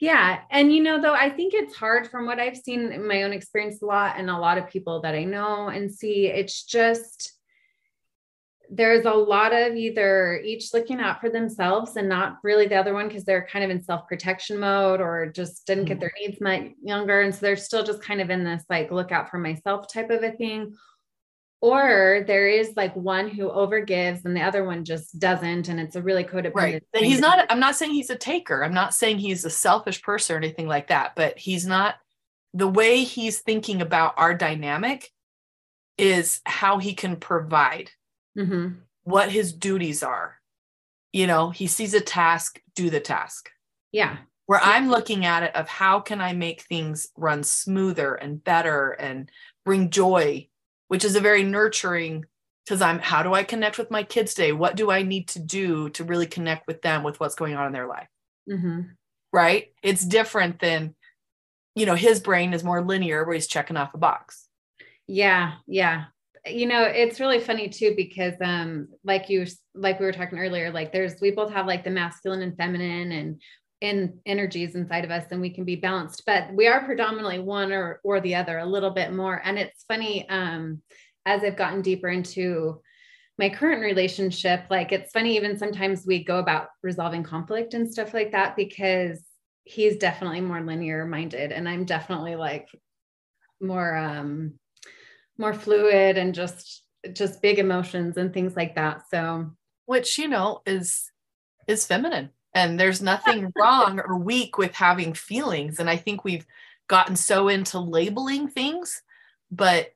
[0.00, 0.40] Yeah.
[0.50, 3.32] And, you know, though, I think it's hard from what I've seen in my own
[3.32, 6.26] experience a lot and a lot of people that I know and see.
[6.26, 7.37] It's just,
[8.70, 12.92] there's a lot of either each looking out for themselves and not really the other
[12.92, 16.00] one because they're kind of in self protection mode or just didn't get mm-hmm.
[16.00, 17.22] their needs met younger.
[17.22, 20.10] And so they're still just kind of in this like look out for myself type
[20.10, 20.74] of a thing.
[21.60, 25.68] Or there is like one who overgives and the other one just doesn't.
[25.68, 26.54] And it's a really codependent.
[26.54, 26.84] Right.
[26.92, 28.62] Thing he's not, I'm not saying he's a taker.
[28.62, 31.96] I'm not saying he's a selfish person or anything like that, but he's not
[32.54, 35.10] the way he's thinking about our dynamic
[35.96, 37.90] is how he can provide.
[38.38, 38.76] Mhm.
[39.02, 40.40] what his duties are.
[41.12, 43.50] You know, he sees a task, do the task.
[43.90, 44.18] Yeah.
[44.46, 48.90] Where I'm looking at it of how can I make things run smoother and better
[48.90, 49.30] and
[49.64, 50.48] bring joy,
[50.88, 52.26] which is a very nurturing
[52.64, 54.52] because I'm how do I connect with my kids today?
[54.52, 57.66] What do I need to do to really connect with them with what's going on
[57.66, 58.08] in their life?
[58.48, 58.80] Mm-hmm.
[59.32, 59.72] Right?
[59.82, 60.94] It's different than,
[61.74, 64.48] you know, his brain is more linear where he's checking off a box.
[65.06, 66.04] Yeah, yeah.
[66.50, 70.70] You know, it's really funny too because um like you like we were talking earlier
[70.70, 73.40] like there's we both have like the masculine and feminine and
[73.80, 77.70] in energies inside of us and we can be balanced but we are predominantly one
[77.70, 79.40] or or the other a little bit more.
[79.44, 80.82] And it's funny um
[81.26, 82.80] as I've gotten deeper into
[83.38, 88.12] my current relationship like it's funny even sometimes we go about resolving conflict and stuff
[88.14, 89.22] like that because
[89.64, 92.68] he's definitely more linear minded and I'm definitely like
[93.60, 94.54] more um
[95.38, 99.02] more fluid and just just big emotions and things like that.
[99.10, 99.50] So
[99.86, 101.10] which you know is
[101.66, 102.30] is feminine.
[102.54, 105.78] And there's nothing wrong or weak with having feelings.
[105.78, 106.46] And i think we've
[106.88, 109.02] gotten so into labeling things
[109.50, 109.88] but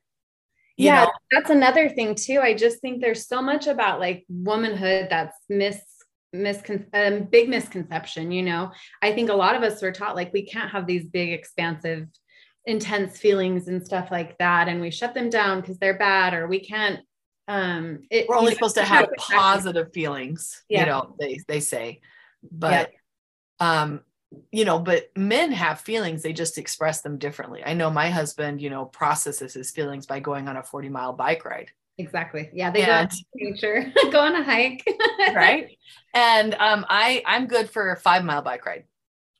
[0.77, 2.39] you yeah know, that's another thing too.
[2.41, 5.79] I just think there's so much about like womanhood that's mis
[6.35, 8.71] miscon um, big misconception you know?
[9.01, 12.07] I think a lot of us are taught like we can't have these big expansive
[12.65, 16.47] intense feelings and stuff like that and we shut them down because they're bad or
[16.47, 17.01] we can't
[17.49, 20.79] um it, we're only supposed to have positive feelings Yeah.
[20.81, 21.99] you know they they say.
[22.49, 22.91] But
[23.59, 23.99] um
[24.51, 27.61] you know but men have feelings they just express them differently.
[27.65, 31.11] I know my husband you know processes his feelings by going on a 40 mile
[31.11, 31.71] bike ride.
[31.97, 32.49] Exactly.
[32.53, 34.87] Yeah they go And- to nature go on a hike.
[35.35, 35.77] Right?
[36.13, 38.85] And um i i'm good for a five mile bike ride.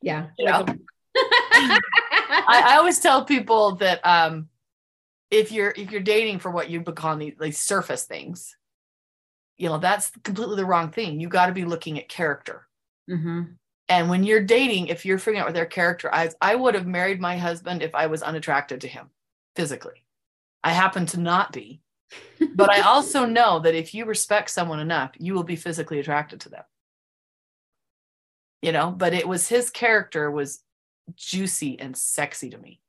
[0.02, 0.66] Yeah you know
[2.34, 4.50] I, I always tell people that um,
[5.32, 8.56] if you're if you're dating for what you call these like surface things,
[9.58, 11.20] you know that's completely the wrong thing.
[11.20, 12.68] You got to be looking at character.
[13.10, 13.56] Mhm.
[13.90, 16.88] And when you're dating, if you're figuring out what their character, I I would have
[16.88, 19.10] married my husband if I was unattracted to him
[19.56, 20.06] physically.
[20.64, 21.82] I happen to not be,
[22.56, 26.40] but I also know that if you respect someone enough, you will be physically attracted
[26.42, 26.64] to them.
[28.62, 30.64] You know, but it was his character was
[31.16, 32.80] juicy and sexy to me.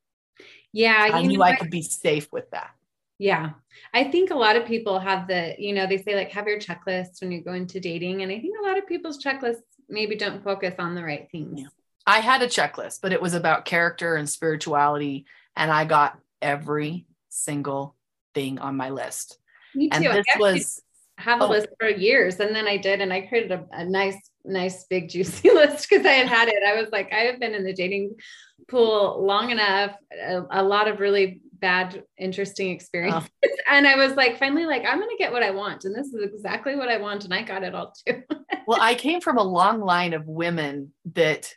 [0.73, 2.71] yeah I you knew I could be safe with that.
[3.19, 3.51] Yeah.
[3.93, 6.59] I think a lot of people have the, you know, they say like have your
[6.59, 8.23] checklist when you go into dating.
[8.23, 11.61] And I think a lot of people's checklists maybe don't focus on the right things.
[11.61, 11.69] Yeah.
[12.07, 15.25] I had a checklist, but it was about character and spirituality,
[15.57, 17.97] and I got every single
[18.35, 19.39] thing on my list.
[19.75, 20.11] Me too.
[20.11, 20.83] I this was
[21.17, 21.49] have a oh.
[21.49, 22.41] list for years.
[22.41, 26.05] And then I did, and I created a, a nice, nice big juicy list because
[26.07, 26.63] I had had it.
[26.67, 28.17] I was like, I have been in the dating
[28.69, 33.31] pool long enough, a, a lot of really bad, interesting experiences.
[33.67, 35.87] And I was like, finally, like, I'm going to get what I want.
[35.87, 37.25] And this is exactly what I want.
[37.25, 38.23] And I got it all too.
[38.67, 41.55] well, I came from a long line of women that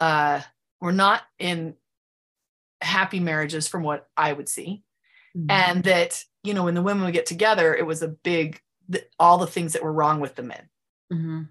[0.00, 0.40] uh,
[0.80, 1.74] were not in
[2.80, 4.82] happy marriages, from what I would see,
[5.36, 5.50] mm-hmm.
[5.50, 8.60] and that you know when the women would get together, it was a big
[9.18, 10.68] all the things that were wrong with the men.
[11.12, 11.42] Mm-hmm.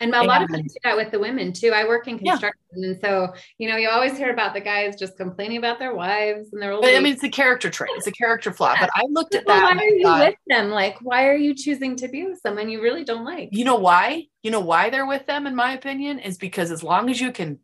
[0.00, 1.70] And a lot of people do that with the women too.
[1.70, 2.88] I work in construction, yeah.
[2.88, 6.52] and so you know, you always hear about the guys just complaining about their wives
[6.52, 6.80] and their.
[6.80, 7.90] But, I mean, it's a character trait.
[7.96, 8.74] It's a character flaw.
[8.74, 8.80] Yeah.
[8.82, 9.76] But I looked at well, that.
[9.76, 10.70] Why are you thought, with them?
[10.70, 13.48] Like, why are you choosing to be with someone you really don't like?
[13.50, 14.26] You know why?
[14.44, 15.48] You know why they're with them?
[15.48, 17.58] In my opinion, is because as long as you can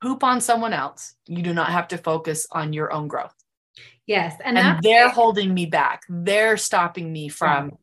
[0.00, 3.34] poop on someone else, you do not have to focus on your own growth.
[4.06, 6.04] Yes, and, and they're holding me back.
[6.08, 7.76] They're stopping me from,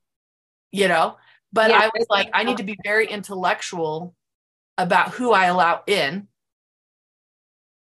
[0.71, 1.17] you know
[1.55, 4.13] but yeah, I was like, I need to be very intellectual
[4.77, 6.27] about who I allow in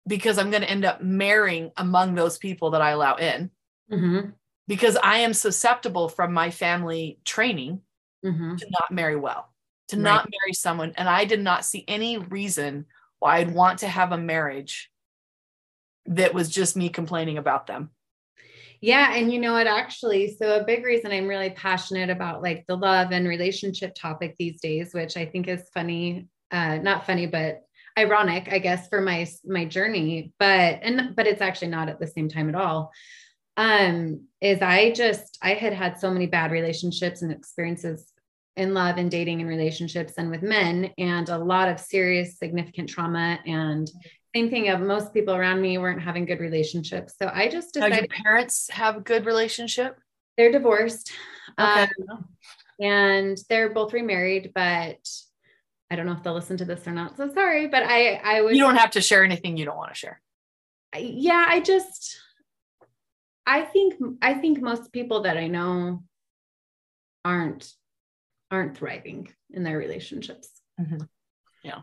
[0.06, 3.50] because I'm going to end up marrying among those people that I allow in.
[3.92, 4.30] Mm-hmm.
[4.68, 7.80] Because I am susceptible from my family training
[8.24, 8.54] mm-hmm.
[8.54, 9.52] to not marry well,
[9.88, 10.02] to right.
[10.02, 10.92] not marry someone.
[10.96, 12.86] And I did not see any reason
[13.18, 14.88] why I'd want to have a marriage
[16.06, 17.90] that was just me complaining about them.
[18.80, 19.14] Yeah.
[19.14, 22.76] And you know what, actually, so a big reason I'm really passionate about like the
[22.76, 27.62] love and relationship topic these days, which I think is funny, uh, not funny, but
[27.98, 32.06] ironic, I guess, for my my journey, but and but it's actually not at the
[32.06, 32.92] same time at all.
[33.56, 38.12] Um, is I just I had had so many bad relationships and experiences
[38.56, 42.88] in love and dating and relationships and with men and a lot of serious significant
[42.88, 43.88] trauma and
[44.34, 47.14] same thing of most people around me weren't having good relationships.
[47.20, 47.92] So I just decided.
[47.92, 49.98] Now, your parents have a good relationship?
[50.36, 51.10] They're divorced.
[51.58, 51.88] Okay.
[52.10, 52.28] Um,
[52.80, 55.08] and they're both remarried, but
[55.90, 57.16] I don't know if they'll listen to this or not.
[57.16, 58.54] So sorry, but I, I would.
[58.54, 60.20] You don't have to share anything you don't want to share.
[60.96, 62.18] Yeah, I just,
[63.46, 66.04] I think, I think most people that I know
[67.24, 67.72] aren't,
[68.50, 70.48] aren't thriving in their relationships.
[70.80, 71.04] Mm-hmm.
[71.64, 71.80] Yeah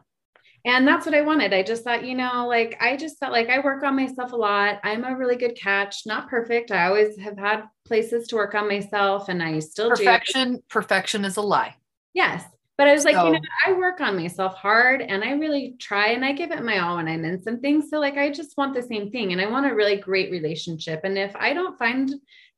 [0.66, 1.54] and that's what I wanted.
[1.54, 4.36] I just thought, you know, like I just felt like I work on myself a
[4.36, 4.80] lot.
[4.84, 6.72] I'm a really good catch, not perfect.
[6.72, 10.64] I always have had places to work on myself and I still perfection, do.
[10.68, 11.76] Perfection is a lie.
[12.16, 12.44] Yes.
[12.78, 15.76] But I was like, so, you know, I work on myself hard and I really
[15.80, 17.82] try and I give it my all when I'm in something.
[17.82, 21.02] So like I just want the same thing and I want a really great relationship.
[21.04, 22.12] And if I don't find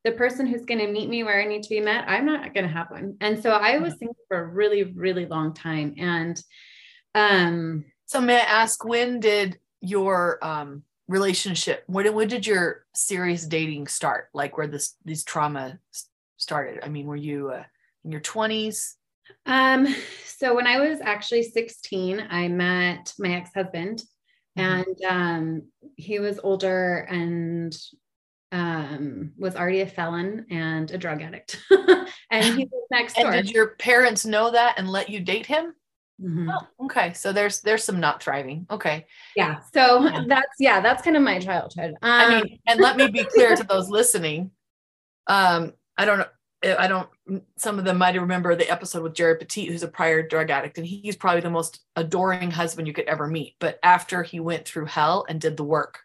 [0.04, 2.54] the person who's going to meet me where I need to be met, I'm not
[2.54, 3.16] going to have one.
[3.20, 5.94] And so I was thinking for a really, really long time.
[5.98, 6.42] And
[7.14, 13.44] um so may I ask, when did your um, relationship, when, when did your serious
[13.44, 14.30] dating start?
[14.32, 15.78] Like where this these trauma
[16.38, 16.80] started?
[16.82, 17.64] I mean, were you uh,
[18.06, 18.94] in your 20s?
[19.44, 19.94] Um,
[20.24, 24.02] so when I was actually 16, I met my ex-husband
[24.58, 24.60] mm-hmm.
[24.60, 25.62] and um,
[25.96, 27.76] he was older and
[28.52, 31.60] um, was already a felon and a drug addict.
[32.30, 33.32] and he was next door.
[33.32, 35.74] And did your parents know that and let you date him?
[36.20, 36.50] Mm-hmm.
[36.50, 37.12] Oh, okay.
[37.12, 38.66] So there's there's some not thriving.
[38.70, 39.06] Okay.
[39.36, 39.60] Yeah.
[39.72, 40.24] So yeah.
[40.26, 41.94] that's yeah, that's kind of my childhood.
[42.02, 44.50] Um, I mean, um, and let me be clear to those listening.
[45.28, 46.26] Um, I don't know.
[46.76, 47.08] I don't.
[47.56, 50.76] Some of them might remember the episode with Jared Petit, who's a prior drug addict,
[50.76, 53.54] and he's probably the most adoring husband you could ever meet.
[53.60, 56.00] But after he went through hell and did the work.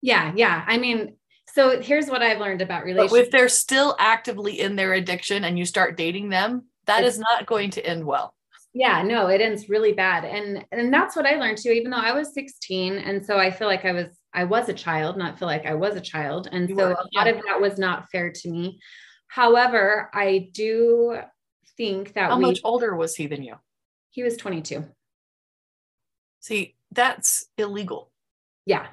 [0.00, 0.64] Yeah, yeah.
[0.66, 1.16] I mean,
[1.52, 3.12] so here's what I've learned about relationships.
[3.12, 7.16] But if they're still actively in their addiction and you start dating them, that it's,
[7.16, 8.34] is not going to end well
[8.74, 10.24] yeah no it ends really bad.
[10.24, 13.50] And and that's what i learned too even though i was 16 and so i
[13.50, 16.48] feel like i was i was a child not feel like i was a child
[16.52, 18.78] and you so were, a lot of that was not fair to me.
[19.28, 21.18] However i do
[21.76, 23.54] think that how we, much older was he than you?
[24.10, 24.84] He was 22
[26.40, 28.10] see that's illegal.
[28.64, 28.86] Yeah.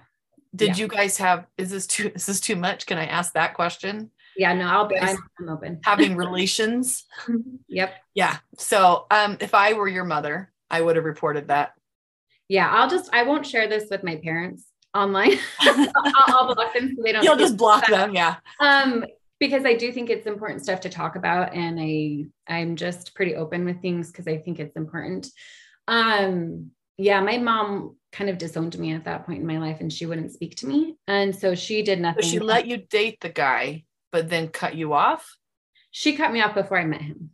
[0.56, 0.76] Did yeah.
[0.76, 2.86] you guys have is this too is this too much?
[2.86, 5.80] Can i ask that question yeah, no, I'll be I'm, I'm open.
[5.84, 7.06] having relations.
[7.68, 7.96] yep.
[8.14, 8.38] Yeah.
[8.58, 11.74] So um if I were your mother, I would have reported that.
[12.48, 15.34] Yeah, I'll just I won't share this with my parents online.
[15.60, 15.90] I'll,
[16.28, 17.24] I'll, block them so they don't.
[17.24, 18.38] You'll just block them, yeah.
[18.60, 19.06] Um,
[19.40, 23.36] because I do think it's important stuff to talk about, and I I'm just pretty
[23.36, 25.28] open with things because I think it's important.
[25.88, 29.92] Um, yeah, my mom kind of disowned me at that point in my life, and
[29.92, 32.24] she wouldn't speak to me, and so she did nothing.
[32.24, 33.84] So she let you date the guy
[34.16, 35.36] but then cut you off?
[35.92, 37.32] She cut me off before I met him.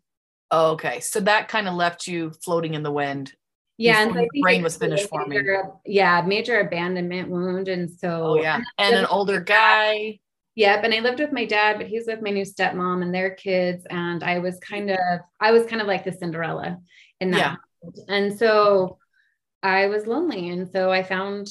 [0.50, 1.00] Oh, okay.
[1.00, 3.32] So that kind of left you floating in the wind.
[3.78, 5.40] Yeah, and so brain was finished for me.
[5.86, 10.20] Yeah, major abandonment wound, and so oh yeah, and an older guy.
[10.56, 13.36] Yep, and I lived with my dad, but he's with my new stepmom and their
[13.36, 14.98] kids, and I was kind of,
[15.40, 16.80] I was kind of like the Cinderella
[17.20, 17.60] in that.
[17.84, 18.04] Yeah.
[18.08, 18.98] And so
[19.62, 21.48] I was lonely, and so I found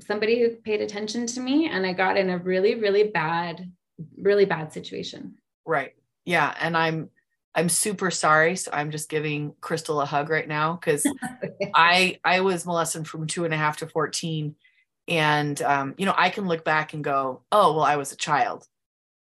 [0.00, 3.70] somebody who paid attention to me, and I got in a really, really bad
[4.18, 5.34] really bad situation.
[5.64, 5.94] Right.
[6.24, 6.54] Yeah.
[6.60, 7.10] And I'm
[7.54, 8.56] I'm super sorry.
[8.56, 11.06] So I'm just giving Crystal a hug right now because
[11.74, 14.54] I I was molested from two and a half to 14.
[15.08, 18.16] And um, you know, I can look back and go, oh, well, I was a
[18.16, 18.66] child.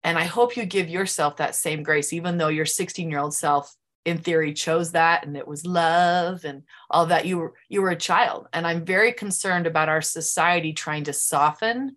[0.03, 3.33] And I hope you give yourself that same grace, even though your 16 year old
[3.33, 7.81] self in theory chose that and it was love and all that you were you
[7.81, 11.95] were a child and i'm very concerned about our society trying to soften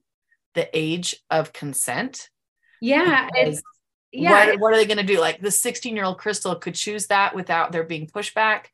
[0.54, 2.28] the age of consent
[2.84, 3.62] yeah it's
[4.12, 5.20] yeah what, what are they going to do?
[5.20, 8.66] Like the 16 year old crystal could choose that without there being pushback?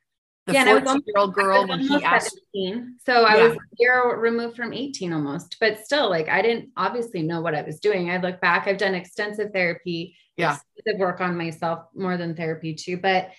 [0.46, 3.48] The yeah, 14 year old girl when he asked 17, so i yeah.
[3.48, 7.62] was year removed from 18 almost but still like i didn't obviously know what i
[7.62, 8.10] was doing.
[8.10, 10.56] I look back i've done extensive therapy yeah.
[10.96, 13.30] work on myself more than therapy too but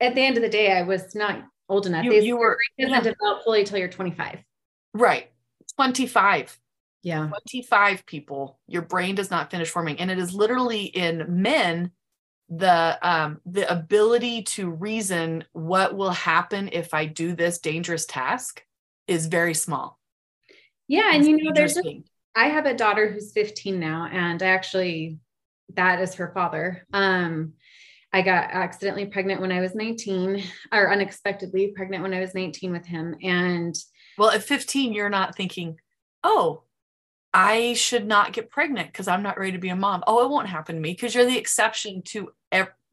[0.00, 2.04] at the end of the day i was not old enough.
[2.04, 3.00] You, you were doesn't yeah.
[3.00, 4.38] develop fully till you're 25
[4.94, 5.30] right.
[5.76, 6.58] 25
[7.02, 7.28] yeah.
[7.50, 9.98] 25 people your brain does not finish forming.
[10.00, 11.92] And it is literally in men
[12.50, 18.62] the um the ability to reason what will happen if i do this dangerous task
[19.06, 19.98] is very small.
[20.86, 21.86] Yeah and you know there's just,
[22.34, 25.18] i have a daughter who's 15 now and i actually
[25.74, 26.86] that is her father.
[26.92, 27.52] Um
[28.14, 30.42] i got accidentally pregnant when i was 19
[30.72, 33.76] or unexpectedly pregnant when i was 19 with him and
[34.16, 35.76] well at 15 you're not thinking
[36.24, 36.62] oh
[37.32, 40.02] I should not get pregnant because I'm not ready to be a mom.
[40.06, 42.30] Oh, it won't happen to me because you're the exception to,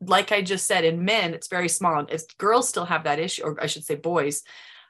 [0.01, 2.05] like I just said, in men, it's very small.
[2.09, 4.43] If girls still have that issue, or I should say boys.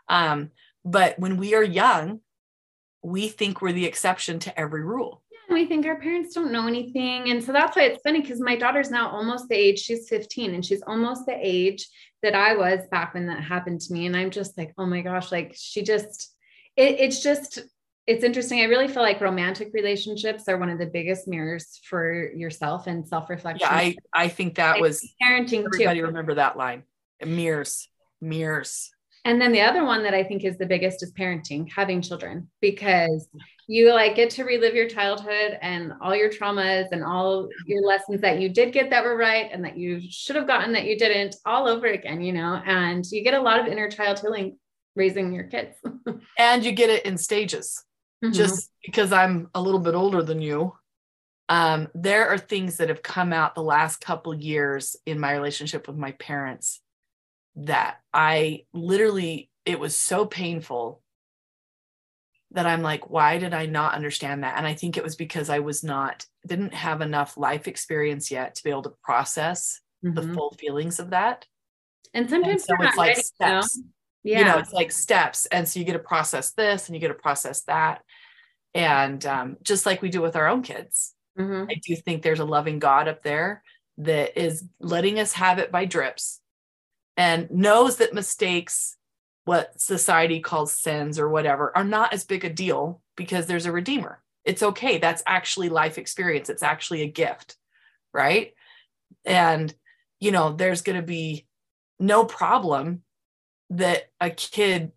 [0.10, 0.52] Um,
[0.84, 2.22] but when we are young,
[3.04, 5.22] we think we're the exception to every rule.
[5.50, 7.30] We think our parents don't know anything.
[7.30, 10.56] And so that's why it's funny because my daughter's now almost the age, she's 15,
[10.56, 11.88] and she's almost the age
[12.24, 14.08] that I was back when that happened to me.
[14.08, 16.36] And I'm just like, oh my gosh, like she just,
[16.76, 17.60] it, it's just
[18.08, 18.62] it's interesting.
[18.62, 23.08] I really feel like romantic relationships are one of the biggest mirrors for yourself and
[23.08, 23.68] self-reflection.
[23.68, 25.84] Yeah, I, I think that was parenting everybody too.
[25.84, 26.84] Everybody remember that line.
[27.26, 27.88] Mirrors,
[28.22, 28.92] mirrors.
[29.24, 32.48] And then the other one that I think is the biggest is parenting, having children,
[32.62, 33.28] because
[33.68, 38.22] you like get to relive your childhood and all your traumas and all your lessons
[38.22, 40.96] that you did get that were right and that you should have gotten that you
[40.96, 44.60] didn't all over again, you know, and you get a lot of inner child healing
[44.96, 45.76] raising your kids.
[46.38, 47.84] and you get it in stages
[48.24, 48.34] mm-hmm.
[48.34, 50.74] just because I'm a little bit older than you.
[51.48, 55.88] Um, there are things that have come out the last couple years in my relationship
[55.88, 56.82] with my parents
[57.58, 61.02] that I literally, it was so painful
[62.52, 64.58] that I'm like, why did I not understand that?
[64.58, 68.56] And I think it was because I was not, didn't have enough life experience yet
[68.56, 70.16] to be able to process mm-hmm.
[70.16, 71.46] the full feelings of that.
[72.14, 73.76] And sometimes and so it's like ready, steps.
[73.76, 73.90] You know?
[74.26, 74.40] Yeah.
[74.40, 75.46] You know, it's like steps.
[75.46, 78.02] And so you get to process this and you get to process that.
[78.74, 81.70] And um, just like we do with our own kids, mm-hmm.
[81.70, 83.62] I do think there's a loving God up there
[84.00, 86.42] that is letting us have it by drips
[87.16, 88.98] and knows that mistakes,
[89.46, 93.72] what society calls sins or whatever, are not as big a deal because there's a
[93.72, 94.24] redeemer.
[94.44, 94.98] It's okay.
[94.98, 96.50] That's actually life experience.
[96.50, 97.58] It's actually a gift.
[98.12, 98.54] Right.
[99.24, 99.72] And,
[100.20, 101.46] you know, there's going to be
[102.00, 103.04] no problem
[103.72, 104.92] that a kid,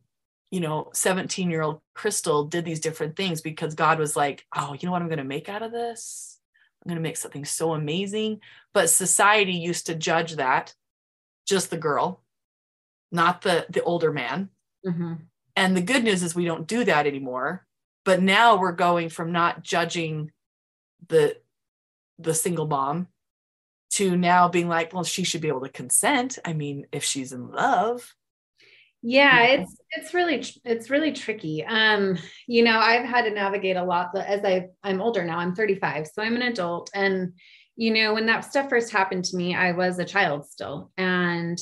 [0.51, 4.75] you know, 17 year old Crystal did these different things because God was like, oh,
[4.79, 6.39] you know what I'm going to make out of this?
[6.85, 8.41] I'm going to make something so amazing.
[8.73, 10.75] But society used to judge that
[11.47, 12.23] just the girl,
[13.11, 14.51] not the the older man.
[14.87, 15.15] Mm-hmm.
[15.57, 17.67] And the good news is we don't do that anymore.
[18.05, 20.31] But now we're going from not judging
[21.09, 21.37] the
[22.19, 23.09] the single mom
[23.91, 26.39] to now being like, well, she should be able to consent.
[26.45, 28.15] I mean, if she's in love,
[29.03, 31.65] yeah it's it's really it's really tricky.
[31.65, 35.55] Um you know i've had to navigate a lot as i i'm older now i'm
[35.55, 36.91] 35 so i'm an adult.
[36.95, 37.35] And
[37.77, 40.91] you know when that stuff first happened to me i was a child still.
[40.97, 41.59] And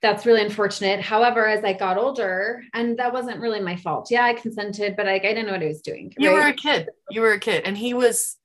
[0.00, 1.00] that's really unfortunate.
[1.00, 4.10] However as i got older and that wasn't really my fault.
[4.10, 6.54] Yeah i consented but I, I didn't know what i was doing you were a
[6.54, 6.88] kid.
[7.10, 7.62] You were a kid.
[7.64, 8.36] And he was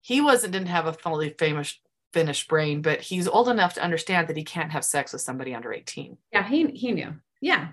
[0.00, 1.78] he wasn't didn't have a fully famous
[2.14, 5.52] finished brain but he's old enough to understand that he can't have sex with somebody
[5.52, 7.68] under 18 yeah he he knew yeah.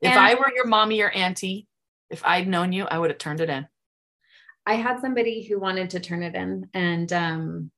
[0.00, 1.66] If and I were your mommy or auntie,
[2.10, 3.66] if I'd known you, I would have turned it in.
[4.66, 7.70] I had somebody who wanted to turn it in and um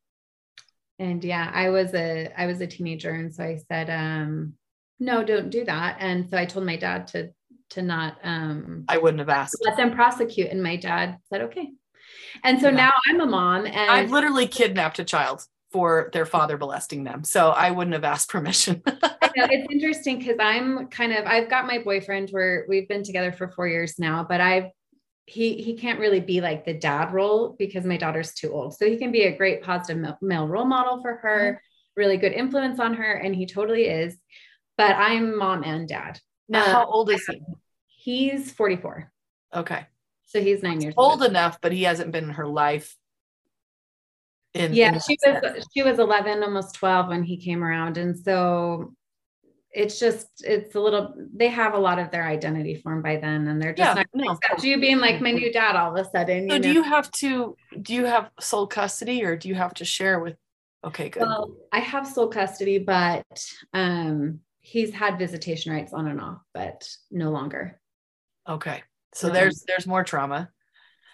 [0.98, 4.54] and yeah, I was a I was a teenager and so I said um
[4.98, 5.96] no, don't do that.
[6.00, 7.30] And so I told my dad to
[7.70, 9.56] to not um I wouldn't have asked.
[9.64, 11.70] Let them prosecute and my dad said okay.
[12.42, 12.76] And so yeah.
[12.76, 17.24] now I'm a mom and I've literally kidnapped a child for their father molesting them.
[17.24, 18.82] So I wouldn't have asked permission.
[19.36, 23.32] know, it's interesting because I'm kind of I've got my boyfriend where we've been together
[23.32, 24.70] for four years now, but I've
[25.26, 28.74] he he can't really be like the dad role because my daughter's too old.
[28.74, 32.00] So he can be a great positive male role model for her, mm-hmm.
[32.00, 34.16] really good influence on her, and he totally is.
[34.76, 36.18] But I'm mom and dad.
[36.48, 37.40] Now, Uh, how old is he?
[37.86, 39.12] He's 44.
[39.54, 39.86] Okay.
[40.26, 42.96] So he's nine years Old enough, but he hasn't been in her life.
[44.52, 47.96] In, yeah she was she was 11 almost 12 when he came around.
[47.98, 48.94] And so
[49.72, 53.46] it's just it's a little they have a lot of their identity formed by then
[53.46, 54.38] and they're just Yeah, not no.
[54.62, 56.74] you being like my new dad all of a sudden So you do know?
[56.74, 60.36] you have to do you have sole custody or do you have to share with
[60.84, 61.22] okay good.
[61.22, 63.24] Well i have sole custody but
[63.72, 67.80] um he's had visitation rights on and off but no longer.
[68.48, 68.82] Okay.
[69.14, 70.50] So um, there's there's more trauma.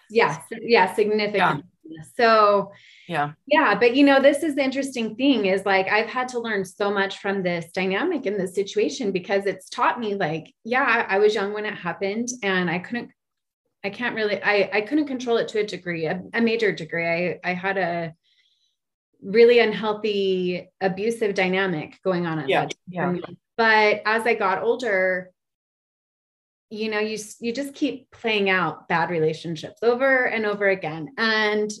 [0.09, 1.65] Yes yeah significant
[2.15, 2.71] so
[3.07, 6.39] yeah Yeah, but you know, this is the interesting thing is like I've had to
[6.39, 11.05] learn so much from this dynamic in this situation because it's taught me like, yeah,
[11.07, 13.11] I, was young when it happened and I couldn't
[13.83, 17.07] I can't really I I couldn't control it to a degree, a, a major degree.
[17.07, 18.13] I I had a
[19.21, 23.15] really unhealthy abusive dynamic going on at yeah that yeah.
[23.55, 25.31] But as I got older,
[26.69, 31.09] you know, you you just keep playing out bad relationships over and over again.
[31.17, 31.71] And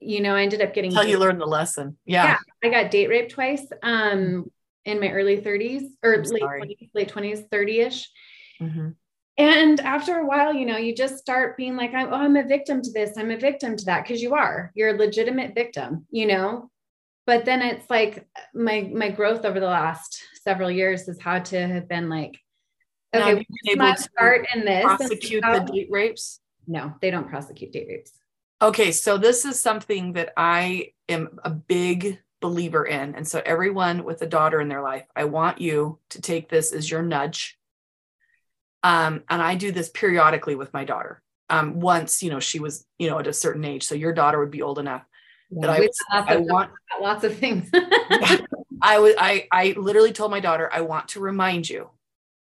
[0.00, 2.38] you know, I ended up getting until you date- learn the lesson yeah, Yeah.
[2.64, 4.50] I got date raped twice um
[4.84, 6.60] in my early 30s or I'm late sorry.
[6.60, 8.06] 20s, late 20s, 30ish.
[8.60, 8.94] Mhm.
[9.36, 12.42] And after a while, you know, you just start being like, I'm, oh, I'm a
[12.44, 13.16] victim to this.
[13.16, 14.06] I'm a victim to that.
[14.06, 16.70] Cause you are, you're a legitimate victim, you know?
[17.26, 21.66] But then it's like my, my growth over the last several years has had to
[21.68, 22.38] have been like,
[23.14, 24.84] okay, have we you been able to start in this.
[24.84, 26.40] and prosecute the date rapes
[26.70, 28.12] no, they don't prosecute date rapes.
[28.62, 33.16] Okay, so this is something that I am a big believer in.
[33.16, 36.72] And so, everyone with a daughter in their life, I want you to take this
[36.72, 37.58] as your nudge.
[38.84, 41.22] Um, and I do this periodically with my daughter.
[41.48, 43.84] Um, once, you know, she was, you know, at a certain age.
[43.84, 45.02] So, your daughter would be old enough
[45.50, 46.70] that I, We've would, got lots I of- want,
[47.02, 47.68] lots of things.
[48.82, 51.90] I would, I, I literally told my daughter, I want to remind you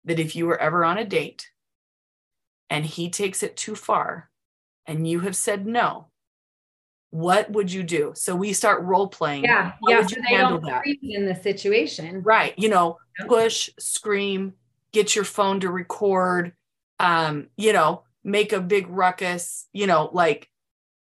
[0.05, 1.49] that if you were ever on a date
[2.71, 4.31] and he takes it too far
[4.87, 6.09] and you have said no,
[7.11, 8.13] what would you do?
[8.17, 9.45] So we start role playing.
[9.45, 9.71] yeah.
[9.73, 9.99] How Yeah.
[9.99, 10.85] would So you they handle don't that?
[11.03, 12.23] in the situation.
[12.23, 12.55] Right.
[12.59, 12.99] You know,
[13.29, 14.55] push, scream,
[14.93, 16.53] get your phone to record,
[16.99, 20.51] um, you know, make a big ruckus, you know, like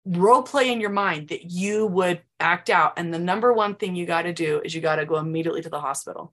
[0.07, 2.95] role play in your mind that you would act out.
[2.97, 5.61] And the number one thing you got to do is you got to go immediately
[5.63, 6.33] to the hospital.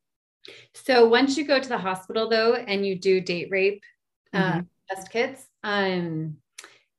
[0.74, 3.84] So once you go to the hospital though, and you do date rape
[4.34, 4.68] uh, Mhm.
[4.90, 6.38] test kits, um,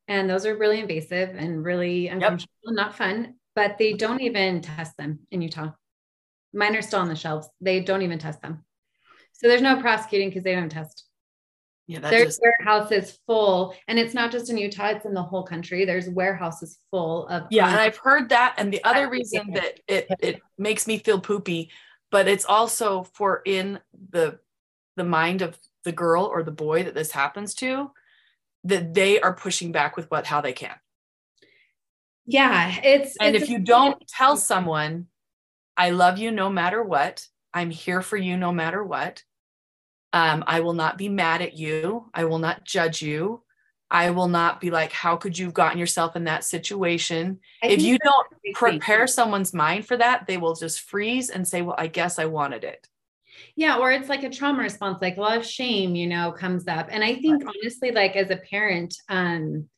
[0.08, 4.96] and those are really invasive and really uncomfortable, not fun, but they don't even test
[4.96, 5.72] them in Utah.
[6.52, 7.48] Mine are still on the shelves.
[7.60, 8.64] They don't even test them.
[9.32, 11.04] So there's no prosecuting because they don't test.
[11.86, 15.22] Yeah, that There's just warehouses full, and it's not just in Utah, it's in the
[15.22, 15.84] whole country.
[15.84, 18.54] There's warehouses full of yeah, and um, I've heard that.
[18.56, 21.70] And the other reason that it it makes me feel poopy,
[22.10, 23.80] but it's also for in
[24.10, 24.38] the
[24.96, 27.90] the mind of the girl or the boy that this happens to,
[28.64, 30.74] that they are pushing back with what how they can.
[32.26, 35.06] yeah, it's And it's if a- you don't tell someone,
[35.76, 39.22] I love you no matter what, I'm here for you no matter what.
[40.12, 42.10] Um, I will not be mad at you.
[42.14, 43.42] I will not judge you.
[43.90, 47.40] I will not be like, how could you have gotten yourself in that situation?
[47.62, 48.80] I if you don't a big thing.
[48.80, 52.26] prepare someone's mind for that, they will just freeze and say, well, I guess I
[52.26, 52.88] wanted it.
[53.54, 56.66] Yeah, or it's like a trauma response, like a lot of shame, you know, comes
[56.66, 56.88] up.
[56.90, 59.68] And I think honestly, like as a parent, um,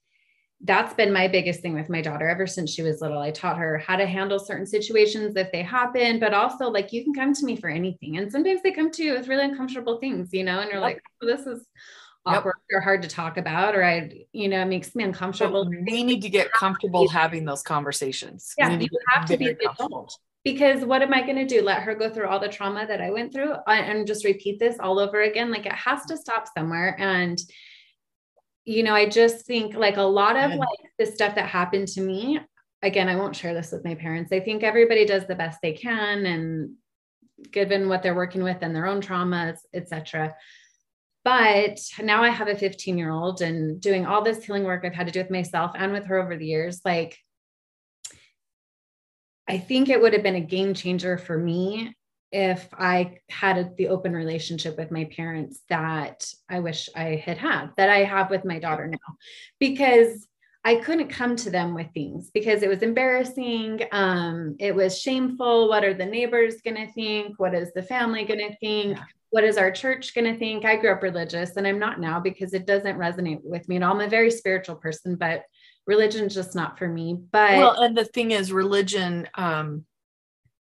[0.63, 3.21] that's been my biggest thing with my daughter ever since she was little.
[3.21, 7.05] I taught her how to handle certain situations if they happen, but also like you
[7.05, 8.17] can come to me for anything.
[8.19, 10.97] And sometimes they come to you with really uncomfortable things, you know, and you're Yep.
[10.97, 11.65] like, oh, this is
[12.29, 12.37] Yep.
[12.39, 15.68] awkward or hard to talk about, or I, you know, it makes me uncomfortable.
[15.68, 18.55] we need to get comfortable having those conversations.
[18.59, 21.62] Yeah, you have to be the adult because what am I going to do?
[21.62, 24.79] Let her go through all the trauma that I went through and just repeat this
[24.81, 25.51] all over again?
[25.51, 26.97] Like it has to stop somewhere.
[26.99, 27.39] And,
[28.64, 30.68] you know, I just think like a lot of like
[30.99, 32.41] the stuff that happened to me,
[32.83, 34.33] again, I won't share this with my parents.
[34.33, 36.74] I think everybody does the best they can and
[37.51, 40.35] given what they're working with and their own traumas, etc.
[41.25, 44.95] But now I have a 15 year old and doing all this healing work I've
[44.95, 47.19] had to do with myself and with her over the years, like
[49.49, 51.95] I think it would have been a game changer for me
[52.31, 57.39] if I had a, the open relationship with my parents that I wish I had
[57.39, 58.99] had, that I have with my daughter now,
[59.59, 60.27] because
[60.64, 63.81] I couldn't come to them with things because it was embarrassing.
[63.91, 65.69] Um, it was shameful.
[65.69, 67.39] What are the neighbors going to think?
[67.39, 68.99] What is the family going to think?
[69.31, 70.64] What is our church going to think?
[70.64, 73.83] I grew up religious and I'm not now because it doesn't resonate with me at
[73.83, 73.95] all.
[73.95, 75.45] I'm a very spiritual person, but
[75.87, 77.18] religion's just not for me.
[77.33, 79.85] But Well, and the thing is, religion, um,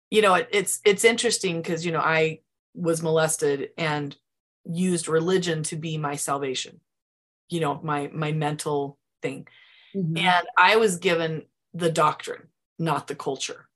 [0.09, 2.39] you know, it, it's it's interesting because you know I
[2.73, 4.15] was molested and
[4.65, 6.79] used religion to be my salvation.
[7.49, 9.47] You know, my my mental thing,
[9.95, 10.17] mm-hmm.
[10.17, 11.43] and I was given
[11.73, 12.47] the doctrine,
[12.79, 13.67] not the culture.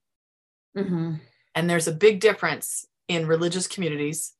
[0.75, 1.15] Mm-hmm.
[1.55, 4.33] And there's a big difference in religious communities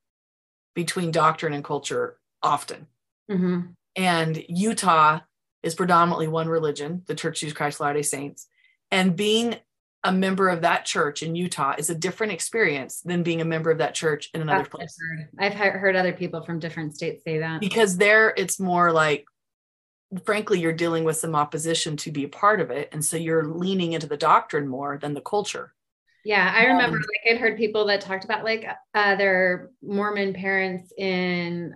[0.74, 2.88] between doctrine and culture often.
[3.30, 3.62] Mm-hmm.
[3.96, 5.20] And Utah
[5.62, 8.48] is predominantly one religion, the Church of Jesus Christ Latter day Saints.
[8.92, 9.56] And being
[10.04, 13.72] a member of that church in Utah is a different experience than being a member
[13.72, 14.98] of that church in another That's place.
[15.40, 17.62] I've heard other people from different states say that.
[17.62, 19.26] Because there it's more like,
[20.26, 22.90] frankly, you're dealing with some opposition to be a part of it.
[22.92, 25.74] And so you're leaning into the doctrine more than the culture.
[26.26, 30.34] Yeah, I remember um, like I'd heard people that talked about like uh, their Mormon
[30.34, 31.76] parents in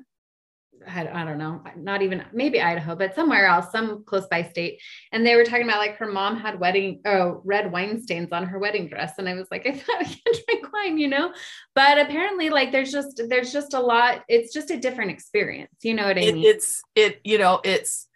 [0.90, 4.80] I don't know, not even maybe Idaho, but somewhere else, some close by state.
[5.12, 8.46] And they were talking about like her mom had wedding, oh, red wine stains on
[8.46, 9.14] her wedding dress.
[9.18, 11.34] And I was like, I thought I can't drink wine, you know?
[11.76, 15.76] But apparently, like there's just there's just a lot, it's just a different experience.
[15.82, 16.44] You know what I mean?
[16.46, 18.08] it's it, you know, it's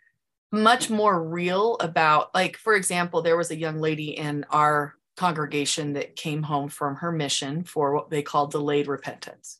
[0.51, 5.93] much more real about like, for example, there was a young lady in our congregation
[5.93, 9.59] that came home from her mission for what they called delayed repentance.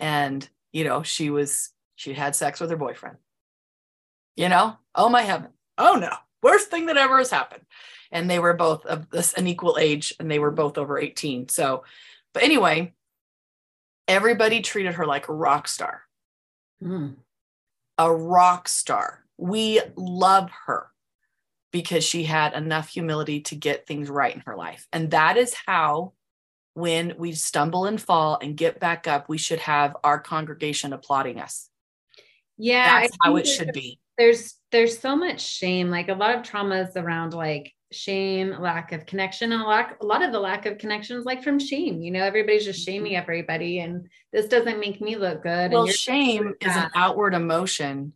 [0.00, 3.18] And, you know, she was, she had sex with her boyfriend.
[4.34, 5.50] You know, oh my heaven.
[5.78, 6.10] Oh no,
[6.42, 7.62] worst thing that ever has happened.
[8.10, 11.48] And they were both of this an equal age and they were both over 18.
[11.50, 11.84] So,
[12.34, 12.92] but anyway,
[14.08, 16.02] everybody treated her like a rock star.
[16.82, 17.14] Mm.
[17.96, 19.24] A rock star.
[19.38, 20.88] We love her
[21.72, 24.86] because she had enough humility to get things right in her life.
[24.92, 26.12] And that is how,
[26.74, 31.40] when we stumble and fall and get back up, we should have our congregation applauding
[31.40, 31.68] us.
[32.56, 33.98] Yeah, that's how it should be.
[34.18, 39.06] There's there's so much shame, like a lot of traumas around like shame, lack of
[39.06, 42.02] connection, and a lot a lot of the lack of connections like from shame.
[42.02, 43.22] You know, everybody's just shaming mm-hmm.
[43.22, 45.72] everybody, and this doesn't make me look good.
[45.72, 48.12] Well, shame is an outward emotion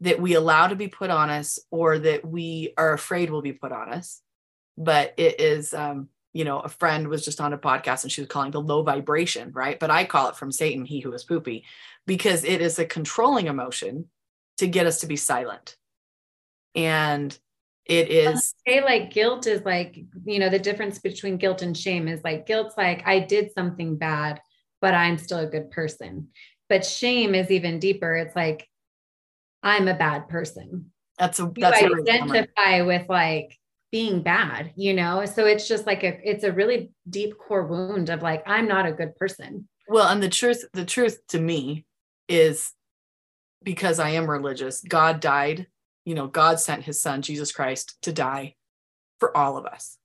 [0.00, 3.52] that we allow to be put on us or that we are afraid will be
[3.52, 4.20] put on us.
[4.76, 8.20] But it is, um, you know, a friend was just on a podcast and she
[8.20, 9.78] was calling the low vibration, right?
[9.78, 11.64] But I call it from Satan, he who is poopy,
[12.06, 14.06] because it is a controlling emotion
[14.58, 15.76] to get us to be silent.
[16.74, 17.36] And
[17.86, 22.08] it is say like guilt is like, you know, the difference between guilt and shame
[22.08, 24.40] is like guilt's like I did something bad,
[24.80, 26.28] but I'm still a good person.
[26.68, 28.16] But shame is even deeper.
[28.16, 28.68] It's like
[29.64, 30.92] I'm a bad person.
[31.18, 33.58] That's a that's you identify with like
[33.90, 35.24] being bad, you know?
[35.24, 38.86] So it's just like a it's a really deep core wound of like, I'm not
[38.86, 39.66] a good person.
[39.88, 41.86] Well, and the truth, the truth to me
[42.28, 42.72] is
[43.62, 45.66] because I am religious, God died,
[46.04, 48.56] you know, God sent his son, Jesus Christ, to die
[49.18, 49.96] for all of us.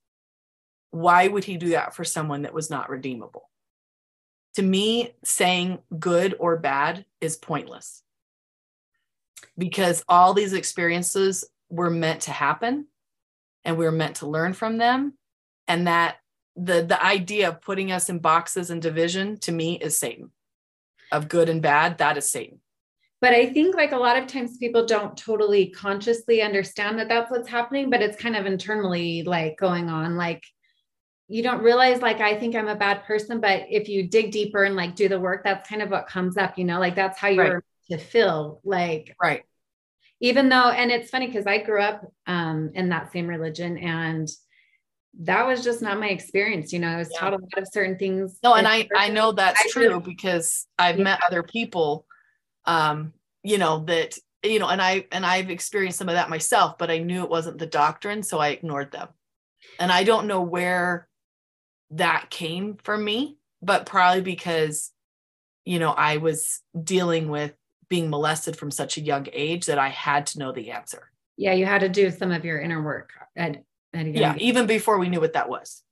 [0.92, 3.50] Why would he do that for someone that was not redeemable?
[4.56, 8.04] To me, saying good or bad is pointless
[9.58, 12.88] because all these experiences were meant to happen
[13.64, 15.14] and we are meant to learn from them.
[15.68, 16.18] And that
[16.56, 20.32] the the idea of putting us in boxes and division to me is satan.
[21.12, 22.60] Of good and bad that is satan.
[23.22, 27.32] But i think like a lot of times people don't totally consciously understand that that's
[27.32, 30.18] what's happening but it's kind of internally like going on.
[30.18, 30.44] Like
[31.28, 34.64] you don't realize like i think i'm a bad person but if you dig deeper
[34.64, 36.80] and like do the work that's kind of what comes up you know?
[36.80, 37.64] Like that's how you're right.
[37.90, 39.44] To feel like right
[40.20, 44.28] even though and it's funny because i grew up um, in that same religion and
[45.22, 47.20] that was just not my experience you know i was yeah.
[47.20, 50.68] taught a lot of certain things no and i i know that's I true because
[50.78, 51.04] i've yeah.
[51.04, 52.06] met other people
[52.66, 53.14] um
[53.44, 56.92] you know that you know and i and i've experienced some of that myself but
[56.92, 59.10] i knew it wasn't the doctrine so i ignored them
[59.80, 61.08] and i don't know where
[61.92, 64.92] that came from me but probably because
[65.66, 67.54] you know i was dealing with
[67.90, 71.12] being molested from such a young age that I had to know the answer.
[71.38, 73.64] Yeah, you had to do some of your inner work at,
[73.94, 74.42] at yeah, age.
[74.42, 75.84] even before we knew what that was.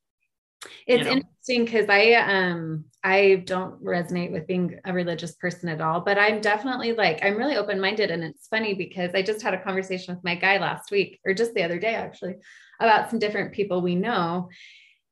[0.86, 1.12] It's you know?
[1.12, 6.18] interesting because I um I don't resonate with being a religious person at all, but
[6.18, 10.16] I'm definitely like I'm really open-minded and it's funny because I just had a conversation
[10.16, 12.36] with my guy last week or just the other day actually
[12.80, 14.50] about some different people we know.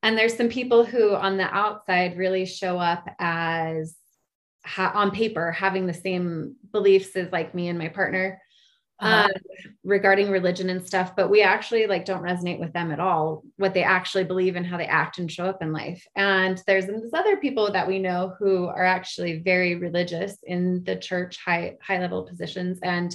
[0.04, 3.96] And there's some people who on the outside really show up as
[4.66, 8.42] ha- on paper having the same beliefs as like me and my partner
[9.00, 9.26] uh-huh.
[9.26, 9.32] um,
[9.84, 13.74] regarding religion and stuff, but we actually like don't resonate with them at all, what
[13.74, 16.06] they actually believe and how they act and show up in life.
[16.16, 20.96] And there's this other people that we know who are actually very religious in the
[20.96, 23.14] church, high high level positions, and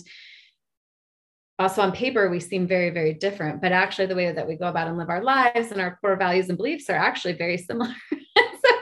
[1.58, 4.66] also on paper we seem very very different but actually the way that we go
[4.68, 7.94] about and live our lives and our core values and beliefs are actually very similar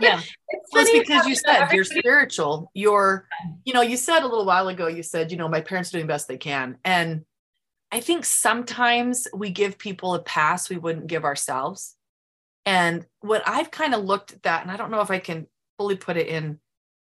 [0.01, 0.21] yeah.
[0.51, 2.71] It's, well, it's because you said you're spiritual.
[2.73, 3.29] You're,
[3.67, 5.99] you know, you said a little while ago, you said, you know, my parents are
[5.99, 6.79] doing the best they can.
[6.87, 7.27] And
[7.93, 11.97] I think sometimes we give people a pass we wouldn't give ourselves.
[12.65, 15.47] And what I've kind of looked at that, and I don't know if I can
[15.77, 16.61] fully put it in,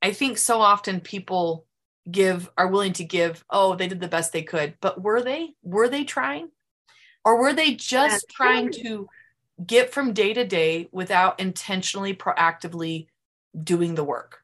[0.01, 1.66] I think so often people
[2.11, 4.74] give are willing to give, oh, they did the best they could.
[4.80, 5.55] But were they?
[5.62, 6.51] Were they trying?
[7.24, 9.09] Or were they just trying to
[9.65, 13.07] get from day to day without intentionally, proactively
[13.63, 14.43] doing the work?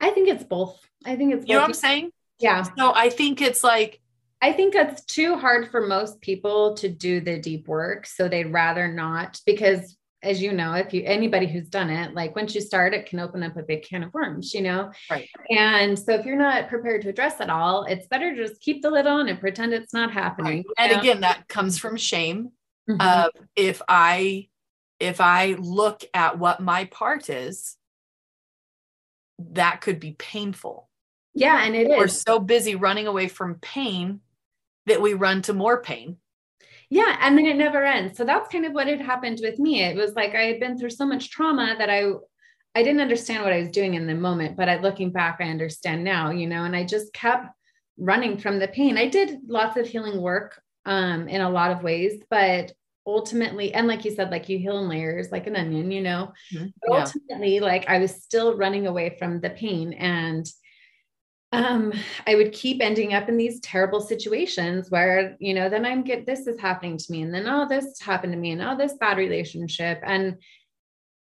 [0.00, 0.80] I think it's both.
[1.04, 2.10] I think it's You know what I'm saying?
[2.38, 2.62] Yeah.
[2.62, 4.00] So I think it's like
[4.42, 8.06] I think it's too hard for most people to do the deep work.
[8.06, 12.36] So they'd rather not because as you know, if you anybody who's done it, like
[12.36, 14.90] once you start, it can open up a big can of worms, you know?
[15.10, 15.28] Right.
[15.50, 18.82] And so if you're not prepared to address it all, it's better to just keep
[18.82, 20.64] the lid on and pretend it's not happening.
[20.78, 20.90] Right.
[20.90, 22.50] And again, that comes from shame.
[22.90, 23.00] Mm-hmm.
[23.00, 24.48] Of if I
[24.98, 27.76] if I look at what my part is,
[29.38, 30.88] that could be painful.
[31.34, 32.20] Yeah, and it We're is.
[32.20, 34.20] so busy running away from pain
[34.86, 36.18] that we run to more pain.
[36.90, 38.18] Yeah, and then it never ends.
[38.18, 39.82] So that's kind of what had happened with me.
[39.82, 42.12] It was like I had been through so much trauma that I
[42.74, 45.44] I didn't understand what I was doing in the moment, but I, looking back, I
[45.44, 47.48] understand now, you know, and I just kept
[47.98, 48.96] running from the pain.
[48.96, 52.72] I did lots of healing work um, in a lot of ways, but
[53.06, 56.32] ultimately, and like you said, like you heal in layers, like an onion, you know,
[56.54, 56.66] mm-hmm.
[56.88, 57.00] yeah.
[57.00, 60.46] ultimately, like I was still running away from the pain and
[61.52, 61.92] um,
[62.26, 66.24] I would keep ending up in these terrible situations where, you know, then I'm get
[66.24, 68.94] this is happening to me, and then oh, this happened to me, and oh, this
[68.94, 70.38] bad relationship, and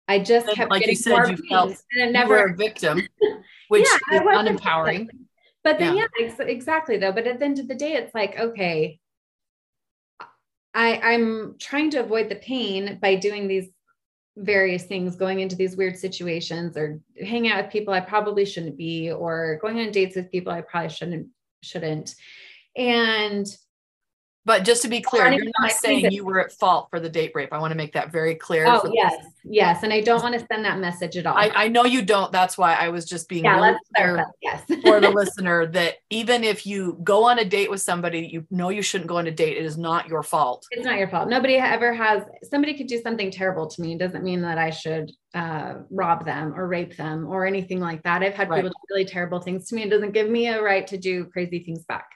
[0.06, 3.02] I just kept like getting you said, you felt and never a victim,
[3.68, 5.08] which yeah, is unempowering.
[5.64, 7.12] But then, yeah, yeah ex- exactly though.
[7.12, 9.00] But at the end of the day, it's like, okay,
[10.74, 13.68] I I'm trying to avoid the pain by doing these
[14.36, 18.76] various things going into these weird situations or hanging out with people I probably shouldn't
[18.76, 21.28] be or going on dates with people I probably shouldn't
[21.62, 22.14] shouldn't.
[22.76, 23.46] And
[24.46, 27.32] but just to be clear, you're not saying you were at fault for the date
[27.34, 27.50] rape.
[27.52, 28.66] I want to make that very clear.
[28.66, 29.12] Oh, yes.
[29.16, 29.32] This.
[29.44, 29.82] Yes.
[29.82, 31.34] And I don't want to send that message at all.
[31.36, 32.30] I, I know you don't.
[32.30, 34.62] That's why I was just being yeah, really clear yes.
[34.82, 38.68] for the listener that even if you go on a date with somebody you know
[38.68, 40.66] you shouldn't go on a date, it is not your fault.
[40.70, 41.28] It's not your fault.
[41.28, 43.94] Nobody ever has, somebody could do something terrible to me.
[43.94, 48.02] It doesn't mean that I should uh, rob them or rape them or anything like
[48.02, 48.22] that.
[48.22, 48.62] I've had right.
[48.62, 49.84] people do really terrible things to me.
[49.84, 52.10] It doesn't give me a right to do crazy things back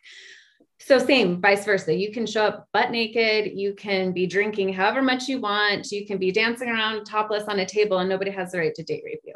[0.81, 1.95] so same vice versa.
[1.95, 6.07] You can show up butt naked you can be drinking however much you want you
[6.07, 9.03] can be dancing around topless on a table and nobody has the right to date
[9.05, 9.35] rape you.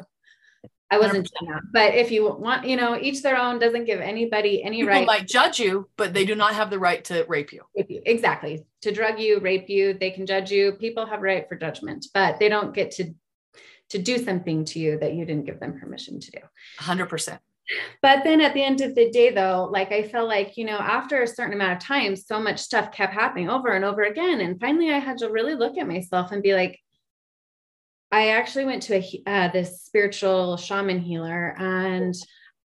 [0.89, 1.61] I wasn't doing that.
[1.71, 5.07] But if you want you know each their own doesn't give anybody any People right
[5.07, 7.61] might judge you but they do not have the right to rape you.
[7.75, 8.01] rape you.
[8.05, 8.65] Exactly.
[8.81, 10.73] To drug you rape you they can judge you.
[10.73, 13.13] People have right for judgment but they don't get to
[13.89, 16.39] to do something to you that you didn't give them permission to do.
[16.79, 17.37] 100%
[18.01, 20.77] but then at the end of the day though like i felt like you know
[20.77, 24.41] after a certain amount of time so much stuff kept happening over and over again.
[24.41, 26.79] And finally i had to really look at myself and be like
[28.11, 32.13] i actually went to a uh, this spiritual shaman healer and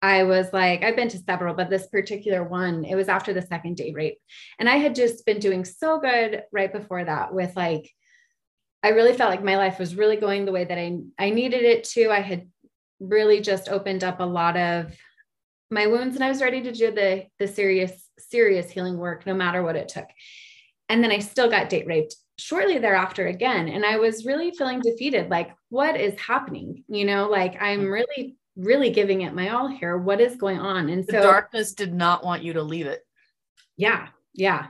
[0.01, 3.43] i was like i've been to several but this particular one it was after the
[3.43, 4.19] second day rape.
[4.59, 7.91] And i had just been doing so good right before that with like
[8.85, 11.65] i really felt like my life was really going the way that i i needed
[11.65, 12.11] it to.
[12.11, 12.49] I had
[13.01, 14.97] really just opened up a lot of
[15.71, 19.35] my wounds and I was ready to do the the serious serious healing work no
[19.35, 20.07] matter what it took.
[20.89, 24.81] And then I still got date raped shortly thereafter again and I was really feeling
[24.81, 26.85] defeated like what is happening?
[26.89, 27.91] You know, like I'm mm-hmm.
[27.91, 29.99] really really giving it my all here.
[29.99, 30.89] What is going on?
[30.89, 33.01] And the so darkness did not want you to leave it.
[33.77, 34.09] Yeah.
[34.33, 34.67] Yeah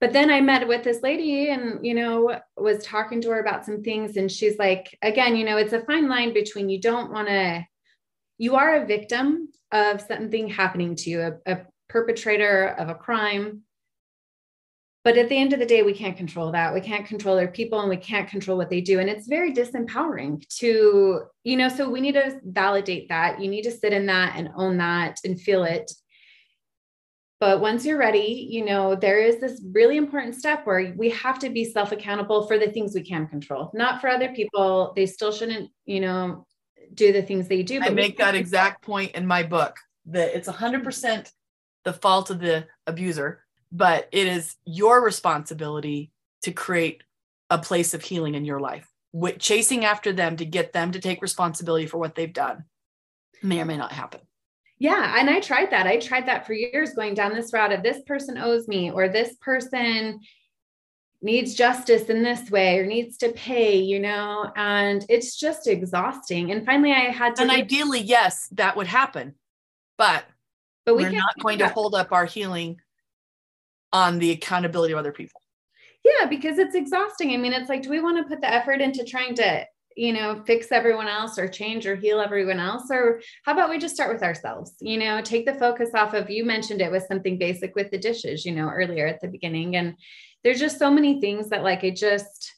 [0.00, 3.66] but then I met with this lady and, you know, was talking to her about
[3.66, 4.16] some things.
[4.16, 7.66] And she's like, again, you know, it's a fine line between you don't want to,
[8.38, 13.62] you are a victim of something happening to you, a, a perpetrator of a crime.
[15.02, 16.74] But at the end of the day, we can't control that.
[16.74, 19.00] We can't control their people and we can't control what they do.
[19.00, 23.40] And it's very disempowering to, you know, so we need to validate that.
[23.40, 25.90] You need to sit in that and own that and feel it
[27.40, 31.38] but once you're ready, you know, there is this really important step where we have
[31.40, 34.92] to be self accountable for the things we can control, not for other people.
[34.96, 36.46] They still shouldn't, you know,
[36.94, 37.80] do the things they do.
[37.80, 39.76] I make that exact point in my book
[40.06, 41.30] that it's 100%
[41.84, 46.10] the fault of the abuser, but it is your responsibility
[46.42, 47.02] to create
[47.50, 48.88] a place of healing in your life.
[49.12, 52.64] With chasing after them to get them to take responsibility for what they've done
[53.42, 54.20] may or may not happen.
[54.78, 55.16] Yeah.
[55.18, 55.86] And I tried that.
[55.86, 59.08] I tried that for years going down this route of this person owes me or
[59.08, 60.20] this person
[61.20, 66.52] needs justice in this way or needs to pay, you know, and it's just exhausting.
[66.52, 67.42] And finally, I had to.
[67.42, 69.34] And ideally, yes, that would happen,
[69.96, 70.24] but
[70.84, 72.80] but we are not going to hold up our healing
[73.92, 75.40] on the accountability of other people.
[76.04, 77.32] Yeah, because it's exhausting.
[77.32, 79.66] I mean, it's like, do we want to put the effort into trying to,
[79.98, 82.84] you know, fix everyone else or change or heal everyone else?
[82.88, 84.74] Or how about we just start with ourselves?
[84.80, 87.98] You know, take the focus off of, you mentioned it was something basic with the
[87.98, 89.74] dishes, you know, earlier at the beginning.
[89.74, 89.96] And
[90.44, 92.54] there's just so many things that, like, it just,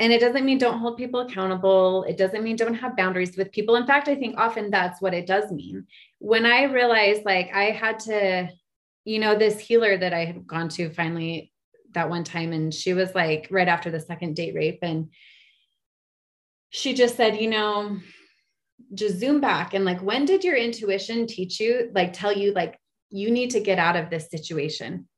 [0.00, 2.02] and it doesn't mean don't hold people accountable.
[2.02, 3.76] It doesn't mean don't have boundaries with people.
[3.76, 5.86] In fact, I think often that's what it does mean.
[6.18, 8.48] When I realized like I had to,
[9.04, 11.52] you know, this healer that I had gone to finally
[11.92, 14.80] that one time, and she was like right after the second date rape.
[14.82, 15.10] And
[16.70, 17.98] she just said, you know,
[18.94, 22.78] just zoom back and like, when did your intuition teach you, like, tell you, like,
[23.10, 25.08] you need to get out of this situation?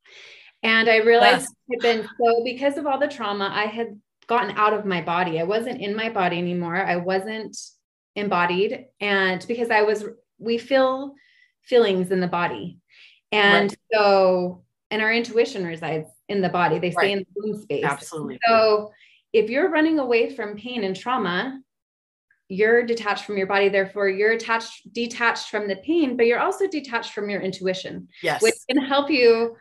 [0.63, 1.83] And I realized yes.
[1.83, 5.41] had been so because of all the trauma, I had gotten out of my body.
[5.41, 6.77] I wasn't in my body anymore.
[6.77, 7.57] I wasn't
[8.15, 8.87] embodied.
[9.01, 10.05] And because I was,
[10.39, 11.15] we feel
[11.63, 12.79] feelings in the body.
[13.33, 13.79] And right.
[13.93, 16.79] so, and our intuition resides in the body.
[16.79, 17.85] They stay in the womb space.
[17.85, 18.39] Absolutely.
[18.47, 18.93] So
[19.33, 21.61] if you're running away from pain and trauma,
[22.49, 23.69] you're detached from your body.
[23.69, 28.09] Therefore, you're attached, detached from the pain, but you're also detached from your intuition.
[28.23, 28.43] Yes.
[28.43, 29.57] Which can help you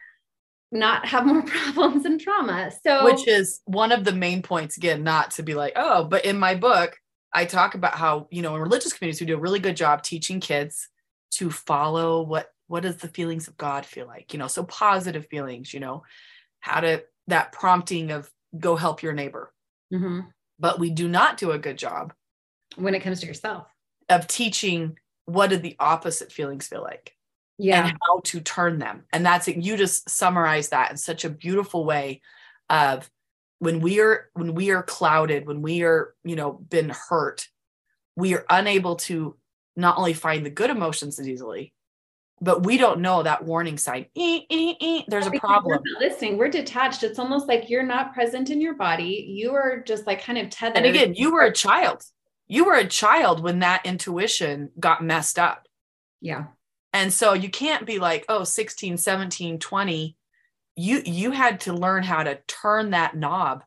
[0.72, 2.72] not have more problems and trauma.
[2.86, 6.26] So, which is one of the main points, again, not to be like, oh, but
[6.26, 6.98] in my book,
[7.34, 10.04] I talk about how, you know, in religious communities, we do a really good job
[10.04, 10.90] teaching kids
[11.32, 14.32] to follow what what does the feelings of God feel like?
[14.32, 16.04] You know, so positive feelings, you know,
[16.62, 19.52] how to that prompting of go help your neighbor.
[19.92, 20.22] Mm-hmm.
[20.60, 22.14] But we do not do a good job
[22.76, 23.68] when it comes to yourself.
[24.10, 27.16] of teaching what do the opposite feelings feel like
[27.58, 27.88] yeah.
[27.88, 29.04] and how to turn them.
[29.12, 32.22] And that's it you just summarize that in such a beautiful way
[32.70, 33.10] of
[33.62, 37.48] when we are when we are clouded when we are you know been hurt
[38.16, 39.38] we are unable to
[39.76, 41.72] not only find the good emotions as easily
[42.42, 44.08] but we don't know that warning sign.
[44.16, 45.80] E, e, e, there's a problem.
[45.86, 47.04] we're listening we're detached.
[47.04, 49.26] It's almost like you're not present in your body.
[49.30, 50.78] You are just like kind of tethered.
[50.78, 52.04] And again you were a child.
[52.48, 55.68] You were a child when that intuition got messed up.
[56.20, 56.46] Yeah.
[56.92, 60.18] And so you can't be like oh 16 17 20
[60.78, 63.64] you you had to learn how to turn that knob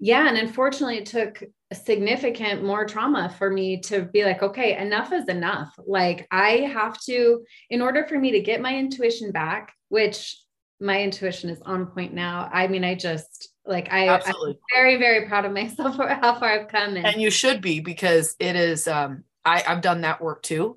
[0.00, 1.42] yeah and unfortunately it took
[1.72, 5.72] significant more trauma for me to be like okay enough is enough.
[5.86, 10.40] Like i have to in order for me to get my intuition back which
[10.80, 15.28] my intuition is on point now i mean i just like I, i'm very very
[15.28, 18.56] proud of myself for how far i've come and, and you should be because it
[18.56, 20.76] is um i i've done that work too.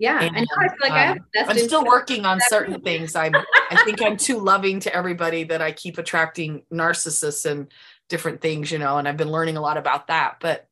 [0.00, 3.16] Yeah, and, I feel like um, I am still working on certain things.
[3.16, 7.66] I'm I think I'm too loving to everybody that I keep attracting narcissists and
[8.08, 10.36] different things, you know, and I've been learning a lot about that.
[10.40, 10.66] But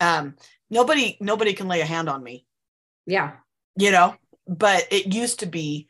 [0.00, 0.36] um
[0.70, 2.46] nobody nobody can lay a hand on me.
[3.06, 3.32] Yeah.
[3.76, 4.14] You know,
[4.46, 5.88] but it used to be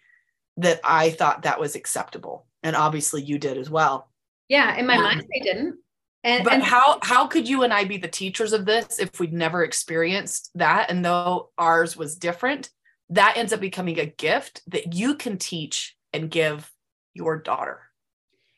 [0.59, 2.47] that I thought that was acceptable.
[2.63, 4.11] And obviously you did as well.
[4.49, 5.79] Yeah, in my um, mind I didn't.
[6.25, 9.21] And, but and how how could you and I be the teachers of this if
[9.21, 10.91] we'd never experienced that?
[10.91, 12.71] And though ours was different,
[13.11, 16.71] that ends up becoming a gift that you can teach and give
[17.15, 17.83] your daughter.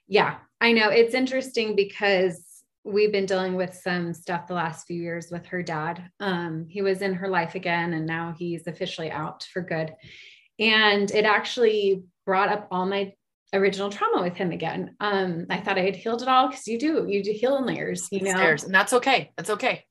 [0.09, 0.89] Yeah, I know.
[0.91, 2.47] It's interesting because
[2.85, 6.11] we've been dealing with some stuff the last few years with her dad.
[6.19, 9.95] Um, he was in her life again, and now he's officially out for good.
[10.59, 13.13] And it actually brought up all my
[13.53, 14.95] original trauma with him again.
[15.01, 17.67] Um, I thought I had healed it all because you do, you do heal in
[17.67, 19.33] layers, you know, Stairs, and that's okay.
[19.37, 19.85] That's okay.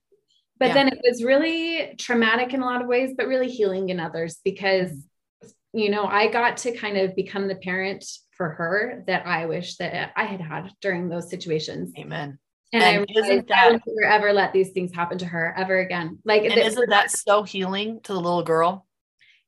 [0.58, 0.74] But yeah.
[0.74, 4.40] then it was really traumatic in a lot of ways, but really healing in others
[4.44, 4.90] because,
[5.72, 8.04] you know, I got to kind of become the parent
[8.36, 11.92] for her that I wish that I had had during those situations.
[11.98, 12.38] Amen.
[12.72, 16.18] And, and I isn't that I ever let these things happen to her ever again.
[16.24, 18.86] Like, and isn't that so healing to the little girl?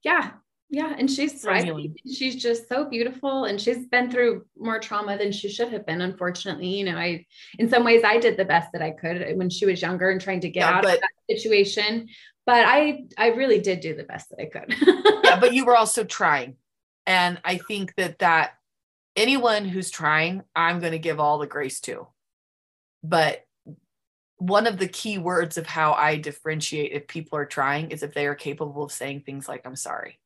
[0.03, 0.33] Yeah,
[0.73, 1.95] yeah, and she's thriving.
[2.11, 6.01] She's just so beautiful, and she's been through more trauma than she should have been.
[6.01, 7.27] Unfortunately, you know, I
[7.59, 10.19] in some ways I did the best that I could when she was younger and
[10.19, 12.09] trying to get yeah, out but, of that situation.
[12.45, 14.75] But I I really did do the best that I could.
[15.25, 16.57] yeah, but you were also trying,
[17.07, 18.55] and I think that that
[19.15, 22.09] anyone who's trying, I'm going to give all the grace to.
[23.05, 23.45] But
[24.39, 28.13] one of the key words of how I differentiate if people are trying is if
[28.13, 30.19] they are capable of saying things like "I'm sorry."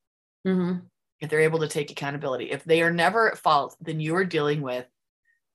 [0.46, 0.78] Mm-hmm.
[1.20, 4.24] If they're able to take accountability, if they are never at fault, then you are
[4.24, 4.86] dealing with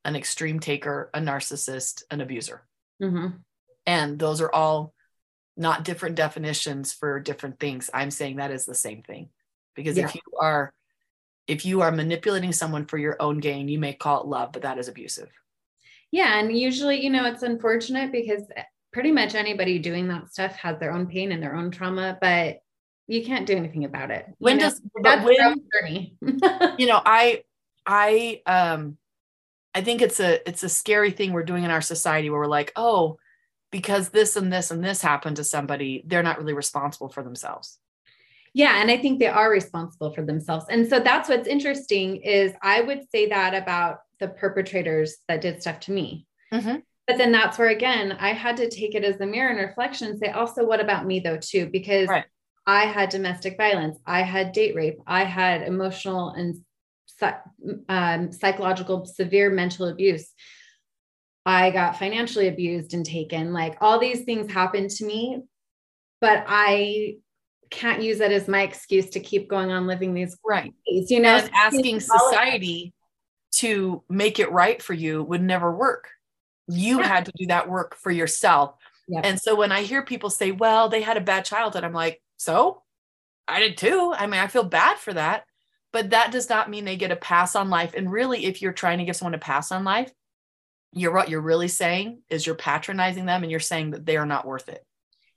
[0.06, 2.64] an extreme taker, a narcissist, an abuser.
[3.02, 3.38] Mm-hmm.
[3.86, 4.94] And those are all
[5.58, 7.90] not different definitions for different things.
[7.94, 9.30] I'm saying that is the same thing.
[9.76, 10.06] Because yeah.
[10.06, 10.74] if you are,
[11.48, 14.64] if you are manipulating someone for your own gain, you may call it love, but
[14.64, 15.30] that is abusive.
[16.12, 16.40] Yeah.
[16.40, 18.44] And usually, you know, it's unfortunate because
[18.92, 22.62] pretty much anybody doing that stuff has their own pain and their own trauma, but
[23.08, 24.26] you can't do anything about it.
[24.38, 24.70] When you know?
[24.70, 26.16] does that's when, journey?
[26.78, 27.44] you know, I
[27.86, 28.98] I um
[29.74, 32.48] I think it's a it's a scary thing we're doing in our society where we're
[32.48, 33.18] like, oh,
[33.72, 37.80] because this and this and this happened to somebody, they're not really responsible for themselves.
[38.54, 40.66] Yeah, and I think they are responsible for themselves.
[40.70, 45.62] And so that's what's interesting is I would say that about the perpetrators that did
[45.62, 46.28] stuff to me.
[46.54, 46.78] Mm-hmm.
[47.08, 50.08] But then that's where again I had to take it as a mirror and reflection
[50.10, 51.68] and say, also, what about me though too?
[51.72, 52.26] Because Right.
[52.68, 56.64] I had domestic violence, I had date rape, I had emotional and
[57.90, 60.30] um, psychological severe mental abuse.
[61.46, 63.54] I got financially abused and taken.
[63.54, 65.42] Like all these things happened to me,
[66.20, 67.16] but I
[67.70, 70.74] can't use that as my excuse to keep going on living these Right.
[70.88, 71.10] ways.
[71.10, 72.94] You know, And asking society
[73.56, 76.10] to make it right for you would never work.
[76.68, 77.08] You Yeah.
[77.08, 78.76] had to do that work for yourself.
[79.08, 79.26] Yep.
[79.26, 82.22] And so when I hear people say, well, they had a bad childhood, I'm like,
[82.38, 82.84] so
[83.48, 84.14] I did too.
[84.16, 85.46] I mean, I feel bad for that,
[85.92, 87.94] but that does not mean they get a pass on life.
[87.94, 90.12] And really, if you're trying to give someone a pass on life,
[90.94, 94.26] you're what you're really saying is you're patronizing them and you're saying that they are
[94.26, 94.86] not worth it.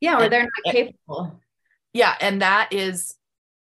[0.00, 1.40] yeah, or and- they're not capable.
[1.92, 2.14] Yeah.
[2.20, 3.14] And that is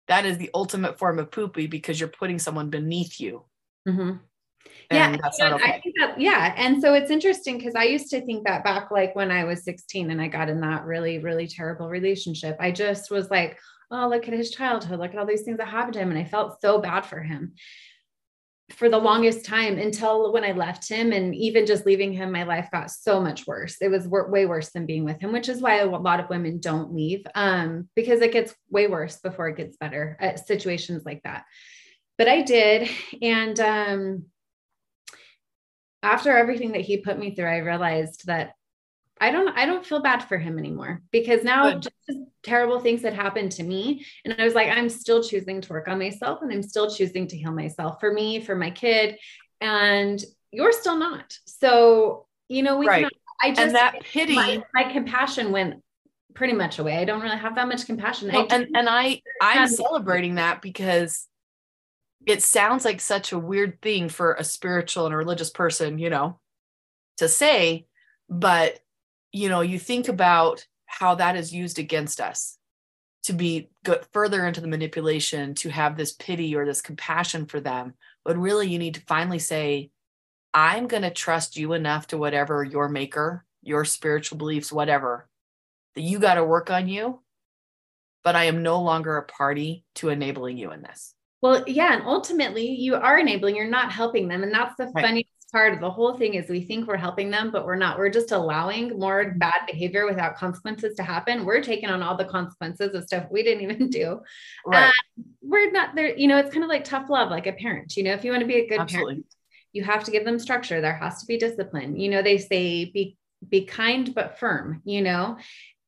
[0.07, 3.43] that is the ultimate form of poopy because you're putting someone beneath you.
[3.87, 4.19] Mhm.
[4.91, 5.71] And yeah, that's not and okay.
[5.73, 6.53] I think that, yeah.
[6.57, 9.63] And so it's interesting because I used to think that back like when I was
[9.63, 12.57] 16 and I got in that really, really terrible relationship.
[12.59, 13.57] I just was like,
[13.91, 16.09] oh, look at his childhood, look at all these things that happened to him.
[16.11, 17.53] And I felt so bad for him
[18.71, 21.11] for the longest time until when I left him.
[21.11, 23.77] And even just leaving him, my life got so much worse.
[23.81, 26.59] It was way worse than being with him, which is why a lot of women
[26.59, 31.23] don't leave um, because it gets way worse before it gets better at situations like
[31.23, 31.45] that.
[32.17, 32.89] But I did.
[33.21, 34.25] And, um,
[36.01, 38.53] after everything that he put me through, I realized that
[39.19, 41.83] I don't I don't feel bad for him anymore because now Good.
[42.07, 44.05] just terrible things had happened to me.
[44.23, 47.27] And I was like, I'm still choosing to work on myself and I'm still choosing
[47.27, 49.17] to heal myself for me, for my kid.
[49.61, 51.37] And you're still not.
[51.45, 53.03] So, you know, we Right.
[53.03, 53.09] can
[53.41, 55.81] I just and that pity my, my compassion went
[56.33, 56.97] pretty much away.
[56.97, 58.31] I don't really have that much compassion.
[58.31, 61.27] I and and I I'm celebrating that because
[62.25, 66.09] it sounds like such a weird thing for a spiritual and a religious person, you
[66.09, 66.39] know,
[67.17, 67.85] to say,
[68.29, 68.79] but
[69.31, 72.57] you know, you think about how that is used against us
[73.23, 77.59] to be go further into the manipulation, to have this pity or this compassion for
[77.59, 77.93] them.
[78.25, 79.91] But really, you need to finally say,
[80.53, 85.27] I'm going to trust you enough to whatever your maker, your spiritual beliefs, whatever,
[85.95, 87.19] that you got to work on you
[88.23, 91.13] but I am no longer a party to enabling you in this.
[91.41, 94.43] Well, yeah, and ultimately you are enabling, you're not helping them.
[94.43, 95.05] And that's the Right.
[95.05, 97.97] funniest part of the whole thing is we think we're helping them, but we're not.
[97.97, 101.45] We're just allowing more bad behavior without consequences to happen.
[101.45, 104.21] We're taking on all the consequences of stuff we didn't even do.
[104.65, 104.87] Right.
[104.87, 107.95] Um, we're not there, you know, it's kind of like tough love, like a parent.
[107.97, 109.15] You know, if you want to be a good Absolutely.
[109.15, 109.35] parent,
[109.73, 110.81] you have to give them structure.
[110.81, 111.99] There has to be discipline.
[111.99, 115.37] You know, they say be be kind but firm, you know.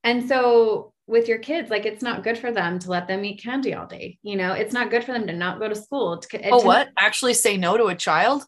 [0.04, 3.44] And so with your kids, like it's not good for them to let them eat
[3.44, 4.18] candy all day.
[4.24, 6.18] You know, it's not good for them to not go to school.
[6.18, 6.90] To, Oh, to- what?
[6.98, 8.46] Actually say no to a child?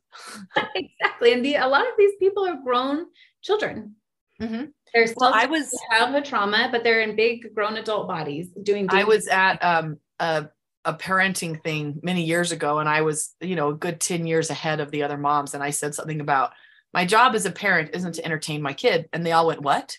[0.76, 1.34] exactly.
[1.34, 3.07] And the, a lot of these people are grown
[3.43, 3.95] children.
[4.41, 4.72] Mhm.
[4.93, 8.88] They're still Well, I was childhood trauma, but they're in big grown adult bodies doing.
[8.89, 10.47] I was at um a
[10.86, 14.49] a parenting thing many years ago and I was, you know, a good 10 years
[14.49, 16.51] ahead of the other moms and I said something about
[16.93, 19.97] my job as a parent isn't to entertain my kid and they all went, "What?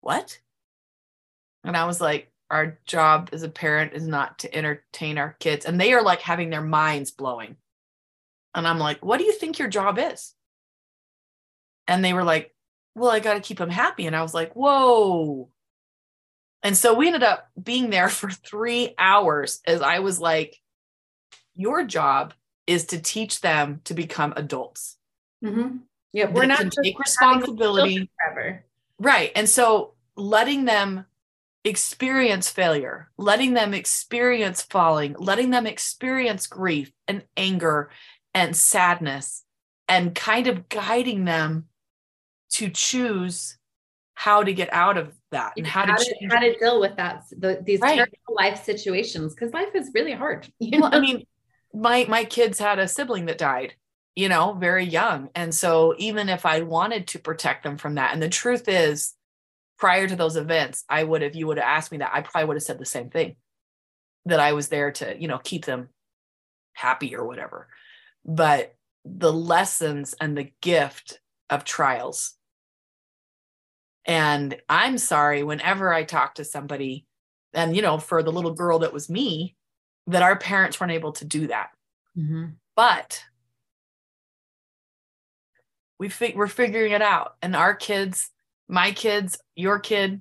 [0.00, 0.38] What?"
[1.64, 5.66] And I was like, "Our job as a parent is not to entertain our kids."
[5.66, 7.56] And they are like having their minds blowing.
[8.54, 10.34] And I'm like, "What do you think your job is?"
[11.86, 12.54] And they were like,
[12.94, 14.06] well, I got to keep them happy.
[14.06, 15.48] And I was like, whoa.
[16.62, 20.56] And so we ended up being there for three hours as I was like,
[21.54, 22.34] your job
[22.66, 24.96] is to teach them to become adults.
[25.44, 25.80] Mhm.
[26.12, 28.10] Yeah, we're not take responsibility.
[28.98, 29.32] Right.
[29.36, 31.06] And so letting them
[31.64, 37.90] experience failure, letting them experience falling, letting them experience grief and anger
[38.34, 39.44] and sadness,
[39.88, 41.66] and kind of guiding them
[42.52, 43.58] to choose
[44.14, 46.32] how to get out of that and how to how to, change.
[46.32, 47.96] how to deal with that the, these Right.
[47.96, 50.50] terrible life situations because life is really hard.
[50.58, 50.98] You well, know?
[50.98, 51.24] I mean,
[51.72, 53.74] my my kids had a sibling that died,
[54.16, 55.30] you know, very young.
[55.34, 59.14] And so even if I wanted to protect them from that, and the truth is,
[59.80, 62.46] prior to those events, I would have, you would have asked me that, I probably
[62.48, 63.36] would have said the same thing.
[64.26, 65.88] That I was there to, you know, keep them
[66.74, 67.68] happy or whatever.
[68.24, 68.74] But
[69.06, 72.34] the lessons and the gift of trials.
[74.04, 77.06] And I'm sorry whenever I talk to somebody,
[77.54, 79.56] and you know, for the little girl that was me,
[80.06, 81.70] that our parents weren't able to do that.
[82.16, 82.44] Mm-hmm.
[82.76, 83.24] But
[85.98, 88.30] we fi- we're figuring it out, and our kids,
[88.70, 90.20] my kids, your kid,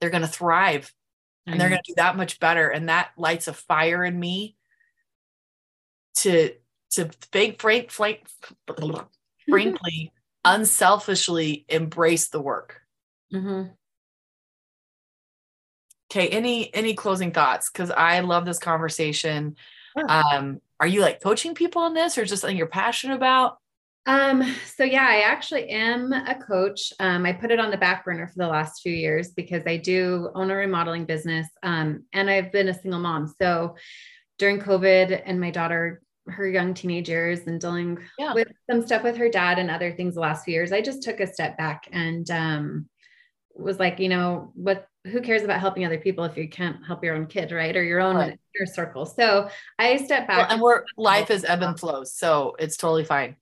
[0.00, 0.92] they're going to thrive,
[1.46, 2.68] and they're going to do that much better.
[2.68, 4.56] And that lights a fire in me
[6.16, 6.52] to
[6.90, 8.26] to fake, frank, frank,
[9.48, 10.12] frankly,
[10.44, 12.82] unselfishly embrace the work.
[13.32, 13.70] Mm-hmm.
[16.10, 16.28] Okay.
[16.28, 17.70] Any any closing thoughts?
[17.70, 19.56] Because I love this conversation.
[20.08, 23.58] Um, are you like coaching people on this, or just something you're passionate about?
[24.06, 26.92] Um, so yeah, I actually am a coach.
[27.00, 29.78] Um, I put it on the back burner for the last few years because I
[29.78, 31.48] do own a remodeling business.
[31.62, 33.32] Um, and I've been a single mom.
[33.40, 33.76] So
[34.38, 38.32] during COVID and my daughter her young teenage years and dealing yeah.
[38.32, 41.02] with some stuff with her dad and other things the last few years, I just
[41.02, 42.88] took a step back and um,
[43.54, 47.04] was like, you know, what who cares about helping other people if you can't help
[47.04, 47.76] your own kid, right?
[47.76, 48.38] Or your own right.
[48.58, 49.04] inner circle.
[49.04, 50.38] So I stepped back.
[50.38, 52.14] Well, and we're life is ebb and flows.
[52.14, 53.36] So it's totally fine.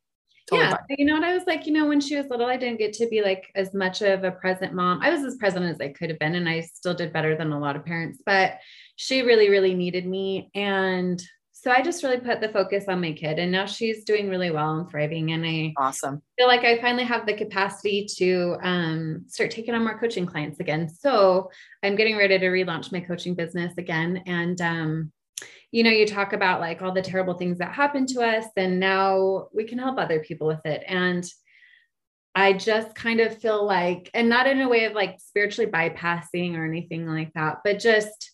[0.53, 0.77] Totally yeah.
[0.77, 0.97] Fine.
[0.99, 1.25] You know, what?
[1.25, 3.51] I was like, you know, when she was little, I didn't get to be like
[3.55, 5.01] as much of a present mom.
[5.03, 7.53] I was as present as I could have been, and I still did better than
[7.53, 8.59] a lot of parents, but
[8.97, 10.51] she really, really needed me.
[10.55, 11.23] And
[11.63, 14.51] so I just really put the focus on my kid and now she's doing really
[14.51, 15.31] well and thriving.
[15.31, 19.85] And I awesome feel like I finally have the capacity to um, start taking on
[19.85, 20.89] more coaching clients again.
[20.89, 21.53] So
[21.85, 24.25] I'm getting ready to relaunch my coaching business again.
[24.27, 25.13] And, um,
[25.73, 28.79] you know, you talk about like all the terrible things that happened to us and
[28.79, 30.85] now we can help other people with it.
[30.87, 31.27] And
[32.35, 36.57] I just kind of feel like, and not in a way of like spiritually bypassing
[36.57, 38.33] or anything like that, but just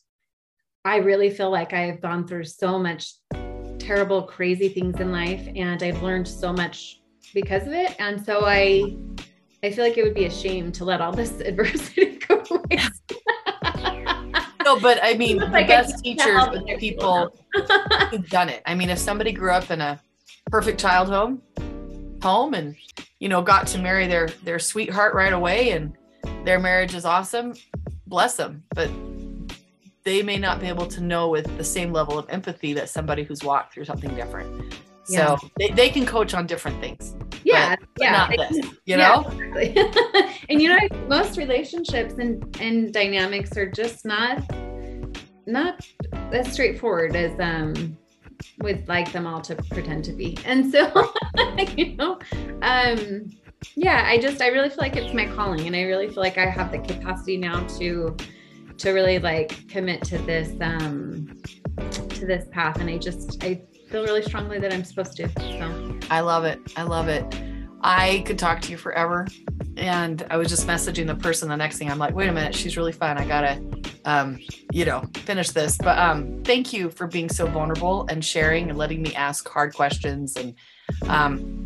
[0.84, 3.12] I really feel like I've gone through so much
[3.78, 7.01] terrible, crazy things in life, and I've learned so much
[7.34, 7.97] because of it.
[7.99, 8.97] And so I,
[9.62, 12.98] I feel like it would be a shame to let all this adversity go waste.
[14.69, 17.35] No, but I mean, the like best teachers are the people
[18.11, 18.62] who've done it.
[18.66, 19.99] I mean, if somebody grew up in a
[20.51, 21.41] perfect child home,
[22.23, 22.77] home, and
[23.19, 25.95] you know, got to marry their their sweetheart right away, and
[26.45, 27.55] their marriage is awesome,
[28.07, 28.62] bless them.
[28.75, 28.91] But
[30.05, 33.25] they may not be able to know with the same level of empathy that somebody
[33.25, 34.75] who's walked through something different.
[35.09, 35.37] Yeah.
[35.37, 37.14] So they, they can coach on different things.
[37.53, 37.77] Yeah.
[37.77, 38.13] But, yeah.
[38.13, 39.27] not this, you know?
[39.29, 39.77] Exactly.
[40.49, 40.79] and you know,
[41.09, 44.43] most relationships and, and dynamics are just not,
[45.47, 45.87] not
[46.33, 47.97] as straightforward as, um,
[48.61, 50.39] would like them all to pretend to be.
[50.45, 51.13] And so,
[51.77, 52.19] you know,
[52.63, 53.31] um,
[53.75, 56.39] yeah, I just, I really feel like it's my calling and I really feel like
[56.39, 58.17] I have the capacity now to,
[58.79, 61.29] to really like commit to this um
[62.11, 65.88] to this path and i just i feel really strongly that i'm supposed to so
[66.11, 67.25] i love it i love it
[67.83, 69.27] i could talk to you forever
[69.77, 72.55] and i was just messaging the person the next thing i'm like wait a minute
[72.55, 73.63] she's really fun i gotta
[74.05, 74.39] um
[74.73, 78.79] you know finish this but um thank you for being so vulnerable and sharing and
[78.79, 80.55] letting me ask hard questions and
[81.09, 81.65] um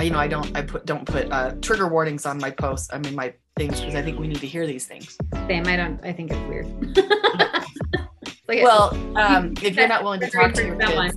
[0.00, 2.98] you know i don't i put don't put uh trigger warnings on my posts i
[2.98, 5.16] mean my things because I think we need to hear these things.
[5.46, 5.66] Same.
[5.66, 6.04] I don't.
[6.04, 6.66] I think it's weird.
[8.48, 11.16] like well, um, if you're not willing to talk to your kids,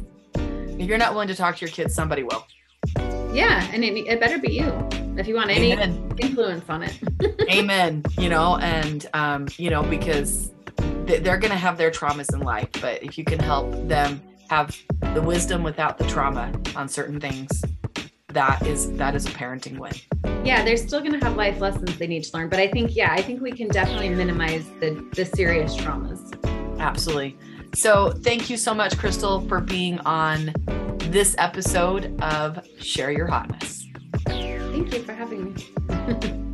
[0.78, 2.45] if you're not willing to talk to your kids, somebody will.
[3.34, 4.88] Yeah, and it, it better be you
[5.18, 6.16] if you want any Amen.
[6.20, 6.99] influence on it.
[7.52, 8.04] Amen.
[8.18, 10.52] You know, and um, you know because
[11.06, 14.78] they're going to have their traumas in life, but if you can help them have
[15.14, 17.49] the wisdom without the trauma on certain things,
[18.30, 19.94] that is that is a parenting win
[20.45, 22.95] yeah they're still going to have life lessons they need to learn but i think
[22.95, 26.22] yeah i think we can definitely minimize the the serious traumas
[26.80, 27.38] absolutely
[27.78, 30.52] so thank you so much crystal for being on
[30.98, 33.86] this episode of share your hotness.
[34.26, 36.44] Thank you for having me